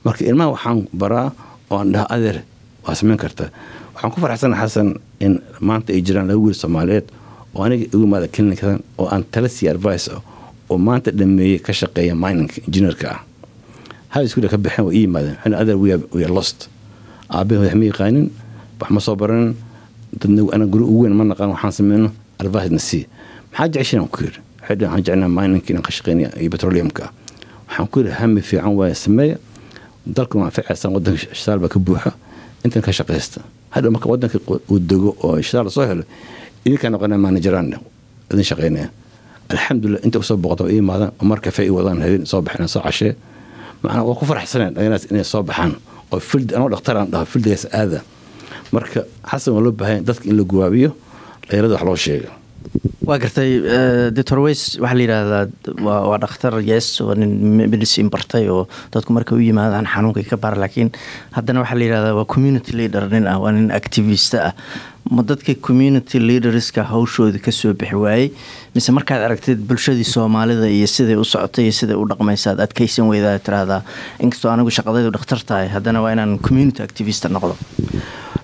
Marka 0.06 0.22
ilmaha 0.30 0.48
waxaan 0.54 0.78
baraa 0.94 1.28
oo 1.70 1.76
aan 1.82 1.90
dhaha 1.92 2.06
adeer 2.14 2.38
waa 2.86 2.94
samayn 2.94 3.18
kartaa 3.18 3.50
waxaan 3.96 4.10
ku 4.12 4.18
faraxsana 4.20 4.56
xasan 4.60 4.88
in 5.24 5.40
maanta 5.60 5.92
ay 5.96 6.00
jiraan 6.04 6.28
laba 6.28 6.40
wiil 6.44 6.54
soomaaliyeed 6.62 7.06
oo 7.56 7.62
aniga 7.64 7.84
igu 7.88 8.04
imaada 8.04 8.28
clinicadan 8.28 8.80
oo 9.00 9.08
aan 9.08 9.24
tala 9.32 9.48
siiya 9.48 9.72
advice 9.72 10.06
oo 10.70 10.76
maanta 10.78 11.10
dhameeyey 11.18 11.58
ka 11.64 11.72
shaqeeya 11.72 12.12
mininka 12.14 12.60
engineerka. 12.68 13.08
Ah 13.16 13.20
hal 14.12 14.24
iskuula 14.28 14.48
ka 14.52 14.58
baxeen 14.60 14.84
waa 14.86 14.92
ii 14.94 15.02
yimaadeen 15.08 15.36
xina 15.42 15.56
adeer 15.60 15.76
we 15.80 16.22
are 16.24 16.32
lost. 16.38 16.68
Aabbahe 17.32 17.58
wax 17.64 17.74
ma 17.74 17.84
yaqaanin 17.90 18.26
wax 18.80 18.90
ma 18.90 19.00
soo 19.00 19.16
baranin? 19.16 19.54
Dadna 20.20 20.42
ana 20.54 20.64
guri 20.66 20.84
ugu 20.84 21.00
weyn 21.04 21.14
ma 21.16 21.24
naqaan 21.24 21.50
waxaan 21.56 21.72
sameyno 21.72 22.08
advice 22.38 22.70
na 22.72 22.78
sii. 22.78 23.04
Maxaa 23.52 23.68
jeceshin 23.72 24.00
aan 24.00 24.08
ku 24.12 24.20
yiri 24.24 24.38
waxay 24.60 24.76
waxaan 24.84 25.02
jecnaa 25.06 25.28
mininka 25.28 25.68
inaan 25.72 25.84
ka 25.88 25.90
shaqeynaya 25.96 26.28
iyo 26.40 26.50
petroleumka. 26.52 27.04
Waxaan 27.68 27.86
ku 27.90 27.96
yiri 28.00 28.12
hami 28.12 28.40
fiican 28.42 28.72
waaye 28.78 28.94
sameeya. 28.94 29.36
Dalka 30.06 30.38
waan 30.38 30.50
ficaysan 30.52 30.92
wadanka 30.94 31.18
shidaal 31.34 31.58
baa 31.64 31.68
ka 31.72 31.78
buuxa. 31.80 32.10
Intan 32.64 32.82
ka 32.82 32.92
shaqaysta 32.92 33.40
hadha 33.76 33.88
marka 33.94 34.06
wadanka 34.12 34.38
uu 34.72 34.78
dego 34.90 35.10
oo 35.24 35.36
shidaal 35.46 35.68
soo 35.76 35.84
helo 35.90 36.04
idinkaa 36.66 36.90
noqonaa 36.94 37.18
manageraan 37.26 37.68
idin 38.32 38.44
shaqeynaya 38.50 38.88
alxamdulilah 39.52 40.00
inta 40.06 40.18
u 40.18 40.22
soo 40.28 40.36
boqda 40.44 40.62
ii 40.72 40.78
imaadaan 40.84 41.12
mar 41.30 41.38
kafe 41.44 41.62
i 41.68 41.70
wadaan 41.76 41.98
habeen 42.04 42.24
soo 42.30 42.40
baxeen 42.46 42.68
soo 42.74 42.82
cashee 42.86 43.12
macnaa 43.82 44.02
waa 44.08 44.16
ku 44.20 44.24
faraxsaneen 44.30 44.72
dhalinyaraas 44.74 45.04
inay 45.10 45.24
soo 45.32 45.42
baxaan 45.48 45.72
oo 46.12 46.18
fild 46.30 46.48
anoo 46.56 46.68
dhakhtaraan 46.74 47.06
dhaho 47.12 47.24
fildigaas 47.32 47.64
aada 47.80 48.00
marka 48.74 49.00
xasan 49.30 49.52
waa 49.54 49.62
loo 49.66 49.72
baahanya 49.80 50.02
dadka 50.08 50.24
in 50.30 50.36
la 50.40 50.44
guwaabiyo 50.52 50.90
dhalinyarada 51.48 51.74
wax 51.76 51.84
loo 51.88 51.96
sheega 52.06 52.30
waa 53.08 53.18
gartay 53.22 53.50
doctor 54.16 54.38
weys 54.44 54.62
waxaa 54.82 54.96
la 54.98 55.02
yidhaahdaa 55.04 55.44
waa 56.10 56.18
dhakhtar 56.24 56.54
yes 56.70 56.86
oo 57.04 57.14
nin 57.20 57.32
medicine 57.74 58.08
bartay 58.14 58.44
oo 58.54 58.62
dadku 58.94 59.12
markay 59.16 59.38
u 59.38 59.42
yimaadaan 59.48 59.86
xanuunkay 59.94 60.24
ka 60.30 60.36
bara 60.44 60.56
laakiin 60.62 60.90
haddana 61.36 61.62
waxaa 61.62 61.78
la 61.80 61.84
yidhahdaa 61.86 62.14
waa 62.18 62.26
community 62.34 62.72
leader 62.80 63.04
nin 63.14 63.26
ah 63.32 63.38
waa 63.44 63.52
nin 63.58 63.70
activist 63.80 64.34
ah. 64.34 64.52
Ma 65.16 65.22
dadka 65.22 65.54
community 65.66 66.18
leaderska 66.18 66.82
hawshooda 66.92 67.38
ka 67.38 67.52
soo 67.54 67.70
bixi 67.80 67.94
waayey? 68.04 68.32
Mise 68.74 68.90
markaad 68.96 69.22
aragtid 69.26 69.58
bulshadii 69.68 70.02
soomaalida 70.14 70.66
iyo 70.66 70.88
siday 70.94 71.14
u 71.14 71.22
socotay 71.32 71.64
iyo 71.70 71.74
siday 71.78 71.94
u 71.94 72.02
dhaqmaysaad 72.10 72.58
adkaysan 72.64 73.06
weydaa 73.12 73.38
tiraahdaa 73.38 73.82
inkastoo 74.24 74.50
anigu 74.54 74.70
shaqadaydu 74.78 75.12
dhakhtar 75.16 75.38
tahay 75.50 75.68
haddana 75.76 76.02
waa 76.04 76.10
inaan 76.16 76.32
community 76.48 76.82
activist 76.82 77.22
noqdo. 77.36 77.54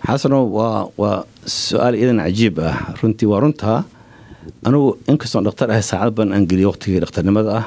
Xasano 0.07 0.39
waa 0.59 0.87
waa 1.03 1.17
su'aal 1.57 1.99
idan 2.05 2.23
cajiib 2.27 2.63
ah. 2.69 2.75
Runtii 3.03 3.27
waa 3.33 3.41
runtaa 3.43 3.79
anugu 4.67 4.89
inkastoon 5.11 5.45
dhakhtar 5.47 5.69
ahay 5.73 5.83
saacad 5.91 6.13
badan 6.17 6.33
aan 6.37 6.45
geliyo 6.51 6.69
waqtigii 6.73 7.01
dhakhtarnimada 7.05 7.51
ah 7.61 7.67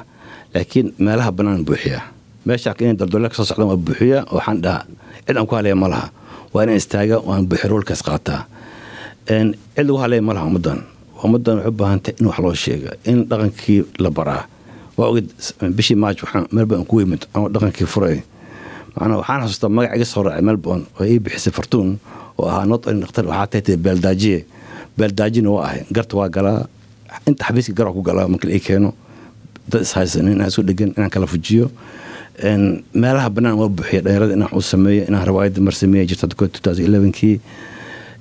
laakiin 0.53 0.87
meelaha 1.05 1.31
bannaan 1.37 1.63
buuxiya 1.67 1.99
meesha 2.47 2.71
in 2.79 2.97
daldole 2.99 3.27
ka 3.31 3.35
soo 3.39 3.45
socdaan 3.49 3.69
waa 3.71 3.79
buuxiya 3.85 4.19
waxaan 4.35 4.57
dhahaa 4.63 4.83
cid 5.27 5.35
aan 5.37 5.47
ku 5.49 5.53
halaya 5.55 5.75
ma 5.75 5.87
waa 6.53 6.63
inaan 6.63 6.77
istaaga 6.81 7.17
waan 7.27 7.43
buuxi 7.49 7.67
roolkaas 7.67 8.01
qaataa. 8.07 8.41
Cid 9.27 9.57
lagu 9.87 9.97
haleeya 9.99 10.21
ma 10.21 10.33
laha 10.37 10.45
ummaddan 10.49 10.79
ummaddan 11.25 11.57
waxay 11.65 12.13
in 12.19 12.25
wax 12.29 12.39
loo 12.43 12.53
sheega 12.63 12.91
in 13.11 13.17
dhaqankii 13.29 13.79
la 14.03 14.09
baraa. 14.17 14.43
Waa 14.97 15.07
oged 15.11 15.27
bishii 15.77 15.97
maaj 15.99 16.17
waxaan 16.23 16.45
melbourne 16.55 16.85
ku 16.85 16.99
yimid 17.01 17.25
anoo 17.33 17.49
dhaqankii 17.49 17.87
furay. 17.93 18.17
Macnaa 18.95 19.17
waxaan 19.21 19.39
xasuustaa 19.43 19.69
magac 19.77 19.91
iga 19.97 20.05
soo 20.05 20.23
raacay 20.23 20.43
melbourne 20.49 20.83
oo 20.99 21.03
ii 21.05 21.19
bixisay 21.19 21.51
fartuun 21.57 21.99
oo 22.37 22.47
ahaa 22.47 22.65
not 22.69 22.85
dhakhtar 22.85 23.25
waxaa 23.27 23.47
tahay 23.51 23.77
beeldaajiye 23.85 24.39
beeldaajina 24.97 25.49
waa 25.51 25.63
ahay 25.67 25.81
garta 25.91 26.17
waa 26.17 26.29
galaa. 26.29 26.65
Inta 27.27 27.45
xafiiska 27.45 27.73
garaa 27.73 27.93
ku 27.93 28.01
galaa 28.01 28.27
marka 28.27 28.47
ii 28.49 28.59
keeno 28.59 28.93
dad 29.69 29.81
ishaysan 29.81 30.27
inaan 30.31 30.47
isu 30.51 30.61
dhegan 30.63 30.91
inaan 30.97 31.09
kala 31.09 31.27
fujiyo. 31.27 31.71
Meelaha 32.93 33.29
bannaan 33.29 33.57
waa 33.59 33.69
buuxiya 33.69 34.01
dhalinyarada 34.01 34.33
inaan 34.33 34.51
u 34.53 34.61
sameeyo 34.61 35.05
inaan 35.07 35.25
rawaayadda 35.27 35.61
mar 35.61 35.73
sameeya 35.73 36.05
jirta 36.05 36.27
kii. 37.13 37.39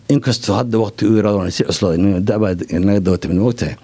Inkastoo 0.09 0.55
hadda 0.57 0.79
waqti 0.79 1.07
u 1.09 1.17
yaraado 1.17 1.51
si 1.51 1.65
cuslaaday 1.65 2.21
dabaa 2.21 2.55
naga 2.87 3.01
daba 3.01 3.19
timid 3.19 3.39
mogtahay 3.41 3.75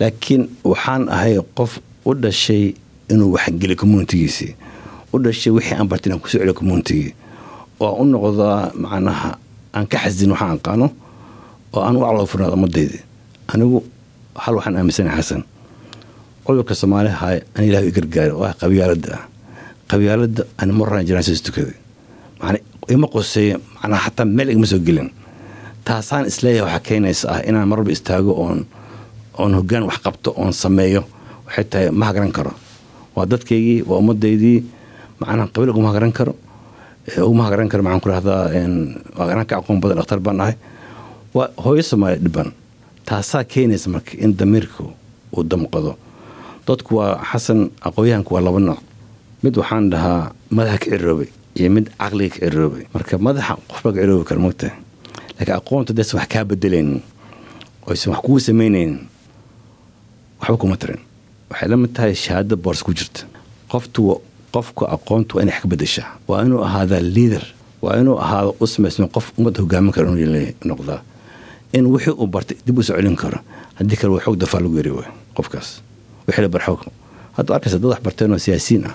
laakiin 0.00 0.48
waxaan 0.64 1.08
ahay 1.08 1.36
qof 1.54 1.78
u 2.06 2.14
dhashay 2.14 2.72
inuu 3.12 3.32
waxgeliyo 3.36 3.76
communitigiisii 3.76 4.54
u 5.12 5.18
dhashay 5.20 5.52
wixii 5.52 5.76
aan 5.76 5.88
bartay 5.88 6.08
inaan 6.08 6.20
ku 6.24 6.28
soo 6.28 6.38
celiyo 6.40 6.54
communitigii 6.56 7.12
oo 7.80 7.92
u 8.00 8.04
noqdaa 8.08 8.72
macnaha 8.74 9.36
aan 9.76 9.86
ka 9.86 9.98
xasdin 10.00 10.30
waxaan 10.32 10.56
aqaano 10.56 10.88
oo 11.76 11.82
aan 11.86 11.96
u 11.96 12.00
calow 12.00 12.26
furnaado 12.30 12.54
ummadaydi 12.58 12.98
anigu 13.52 13.78
hal 14.42 14.54
waxaan 14.58 14.76
aaminsanahay 14.80 15.20
xasan. 15.22 15.42
Cudurka 16.46 16.74
soomaali 16.80 17.10
haay 17.20 17.38
an 17.56 17.62
ilah 17.68 17.82
i 17.82 17.90
oo 18.34 18.42
ah 18.48 18.54
qabyaaladda. 18.60 19.10
Ah 19.18 19.24
qabyaaladda 19.90 20.42
ani 20.60 20.72
marraan 20.78 21.04
janaasas 21.08 21.42
tukaday 21.46 21.76
ima 22.94 23.06
qoseeya 23.14 23.56
macnaha 23.82 24.00
xataa 24.06 24.26
meel 24.36 24.48
igama 24.52 24.66
soo 24.72 24.78
gelin. 24.86 25.08
Taasaan 25.86 26.26
is 26.30 26.38
leeyahay 26.44 26.66
waxaa 26.66 26.82
keenaysa 26.86 27.24
ah 27.34 27.40
inaan 27.48 27.66
marwalba 27.70 27.90
istaago 27.96 28.32
oon 28.42 28.58
oon 29.40 29.52
hoggaan 29.58 29.84
wax 29.90 29.98
qabto 30.06 30.30
oon 30.40 30.52
sameeyo. 30.52 31.02
Waxay 31.46 31.64
tahay 31.70 31.86
ma 31.90 32.04
hagaran 32.10 32.32
karo. 32.36 32.52
Waa 33.16 33.26
dadkaygii 33.32 33.82
waa 33.88 33.98
ummadaydii 34.02 34.58
macnaha 35.20 35.46
qabiil 35.54 35.70
uguma 35.74 35.88
hagaran 35.90 36.12
karo. 36.18 36.32
Uguma 37.26 37.42
hagaran 37.46 37.68
karo 37.70 37.82
maxaan 37.86 38.02
ku 38.04 38.08
rahdaa 38.14 38.40
anaan 39.18 39.46
aqoon 39.58 39.78
badan 39.82 39.96
dhakhtar 39.98 40.20
baan 40.26 40.40
ahay 40.42 40.54
hooyo 41.34 41.82
soomaaliya 41.82 42.22
dhiban. 42.24 42.52
Taasaa 43.04 43.44
keenaysa 43.44 43.90
marka 43.90 44.12
in 44.18 44.36
damiirku 44.36 44.92
uu 45.36 45.42
damqado. 45.42 45.96
Dadku 46.66 46.96
waa 46.96 47.20
xasan 47.32 47.70
aqoonyahanku 47.80 48.34
waa 48.34 48.40
laba 48.42 48.60
nooc. 48.60 48.78
Mid 49.42 49.56
waxaan 49.56 49.90
dhahaa 49.90 50.32
madaxa 50.50 50.78
ka 50.78 50.86
ciroobay 50.90 51.28
iyo 51.54 51.70
mid 51.70 51.86
caqliga 51.98 52.34
ka 52.34 52.38
ciroobay 52.46 52.84
marka 52.94 53.18
madaxa 53.18 53.56
qofbaa 53.68 53.92
ka 53.94 54.00
ciroobi 54.00 54.24
kara 54.24 54.40
mogtahay 54.40 54.74
laakiin 55.38 55.56
aqoonta 55.60 55.92
daysan 55.92 56.18
wax 56.20 56.28
kaa 56.32 56.44
bedelaynin 56.44 57.02
oysan 57.86 58.10
wax 58.12 58.20
kugu 58.24 58.40
samaynaynin 58.40 59.06
waxba 60.40 60.56
kuma 60.56 60.76
tarin 60.76 61.00
waxay 61.50 61.68
la 61.68 61.76
tahay 61.96 62.14
shahaado 62.14 62.56
boors 62.56 62.82
ku 62.82 62.92
jirta. 62.94 63.22
Qoftu 63.68 64.20
qofka 64.54 64.84
aqoontu 64.96 65.36
waa 65.36 65.42
inay 65.44 65.54
wax 65.54 65.62
ka 65.62 65.68
bedeshaa 65.68 66.10
waa 66.28 66.42
inuu 66.44 66.64
ahaadaa 66.64 67.00
liader 67.00 67.44
waa 67.82 68.00
inuu 68.00 68.18
ahaado 68.18 68.56
u 68.60 68.66
samaysma 68.66 69.06
qof 69.08 69.32
ummadda 69.38 69.60
hogaamin 69.62 69.92
kara 69.92 70.08
inuu 70.10 70.52
noqdaa 70.64 71.00
in 71.76 71.84
wixii 71.92 72.14
uu 72.22 72.26
bartay 72.34 72.56
dib 72.66 72.78
u 72.78 72.82
soo 72.82 72.96
celin 72.96 73.16
karo. 73.22 73.38
Haddii 73.78 73.96
kale 74.00 74.10
waa 74.14 74.22
xoog 74.24 74.36
dafaa 74.42 74.60
lagu 74.64 74.76
yari 74.80 74.90
waay 74.96 75.10
qofkaas. 75.36 75.68
Wixii 76.26 76.42
la 76.44 76.48
barxoog 76.54 76.80
hadda 77.36 77.50
arkaysa 77.56 77.78
dad 77.82 77.90
wax 77.92 78.00
barteen 78.06 78.32
oo 78.32 78.38
siyaasiyiin 78.44 78.84
ah 78.90 78.94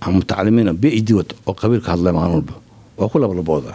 ama 0.00 0.12
mutacalimiin 0.18 0.68
ah 0.68 0.76
b 0.82 0.84
h 0.88 1.00
d 1.06 1.10
wato 1.18 1.34
oo 1.46 1.54
qabiilka 1.60 1.88
hadlaya 1.92 2.12
maalin 2.16 2.34
walba. 2.36 2.54
Waa 2.98 3.08
ku 3.12 3.18
labalabooda 3.22 3.74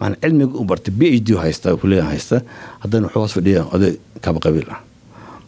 maana 0.00 0.14
cilmiga 0.22 0.54
u 0.60 0.64
bartay 0.70 0.92
b 0.94 1.00
h 1.16 1.20
d 1.26 1.28
haysta 1.42 1.76
kuleeyan 1.80 2.06
haysta 2.12 2.36
haddana 2.82 3.06
wuxuu 3.06 3.20
hoos 3.22 3.32
fadhiya 3.36 3.62
oday 3.74 3.92
kaba 4.24 4.38
qabiil 4.44 4.66
ah. 4.74 4.80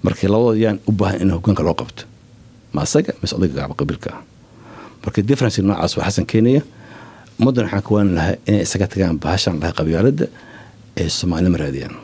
Markii 0.04 0.28
labadooda 0.28 0.58
yaan 0.64 0.78
u 0.88 0.92
baahan 0.92 1.20
in 1.22 1.30
hogaanka 1.34 1.62
loo 1.66 1.74
qabto. 1.80 2.02
Ma 2.74 2.82
asaga 2.86 3.12
mise 3.22 3.32
odayga 3.38 3.62
kaba 3.62 3.74
qabiilka 3.80 4.08
ah. 4.14 4.20
Marka 5.02 5.22
difference 5.22 5.58
noocaas 5.62 5.92
waa 5.96 6.06
xasan 6.08 6.26
keenaya. 6.30 6.62
Ummaddan 7.38 7.64
waxaan 7.66 7.82
ka 7.86 7.90
waani 7.94 8.10
lahaa 8.18 8.34
inay 8.48 8.62
isaga 8.66 8.86
tagaan 8.92 9.16
bahashan 9.22 9.54
lahay 9.60 9.74
qabyaaladda 9.78 10.26
ee 11.00 11.08
soomaalima 11.18 11.58
raadiyaan 11.62 11.94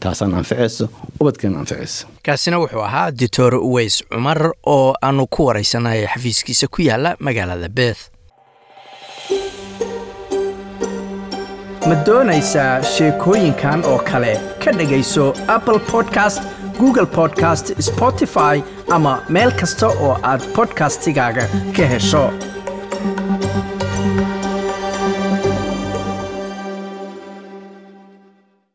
taasaan 0.00 0.34
anficayso 0.34 0.88
ubadkeena 1.20 1.58
anficaysa 1.58 2.06
kaasina 2.26 2.58
wuxuu 2.58 2.82
ahaa 2.88 3.10
doctor 3.10 3.54
uweys 3.54 4.02
cumar 4.14 4.40
oo 4.66 4.94
aanu 5.02 5.26
ku 5.26 5.46
waraysanay 5.46 6.06
xafiiskiisa 6.12 6.66
ku 6.68 6.82
yaalla 6.82 7.16
magaalada 7.20 7.68
beeth 7.68 8.02
ma 11.88 11.94
doonaysaa 12.06 12.82
sheekooyinkan 12.82 13.84
oo 13.86 13.98
kale? 13.98 14.32
Ka 14.64 14.72
dhegayso 14.78 15.26
apple 15.56 15.78
podcast 15.92 16.42
google 16.78 17.06
podcast 17.06 17.70
spotify 17.88 18.62
ama 18.96 19.12
meel 19.28 19.50
kasta 19.60 19.86
oo 19.88 20.18
aad 20.22 20.42
bodkastigaaga 20.56 21.44
ka 21.76 21.86
hesho 21.92 22.24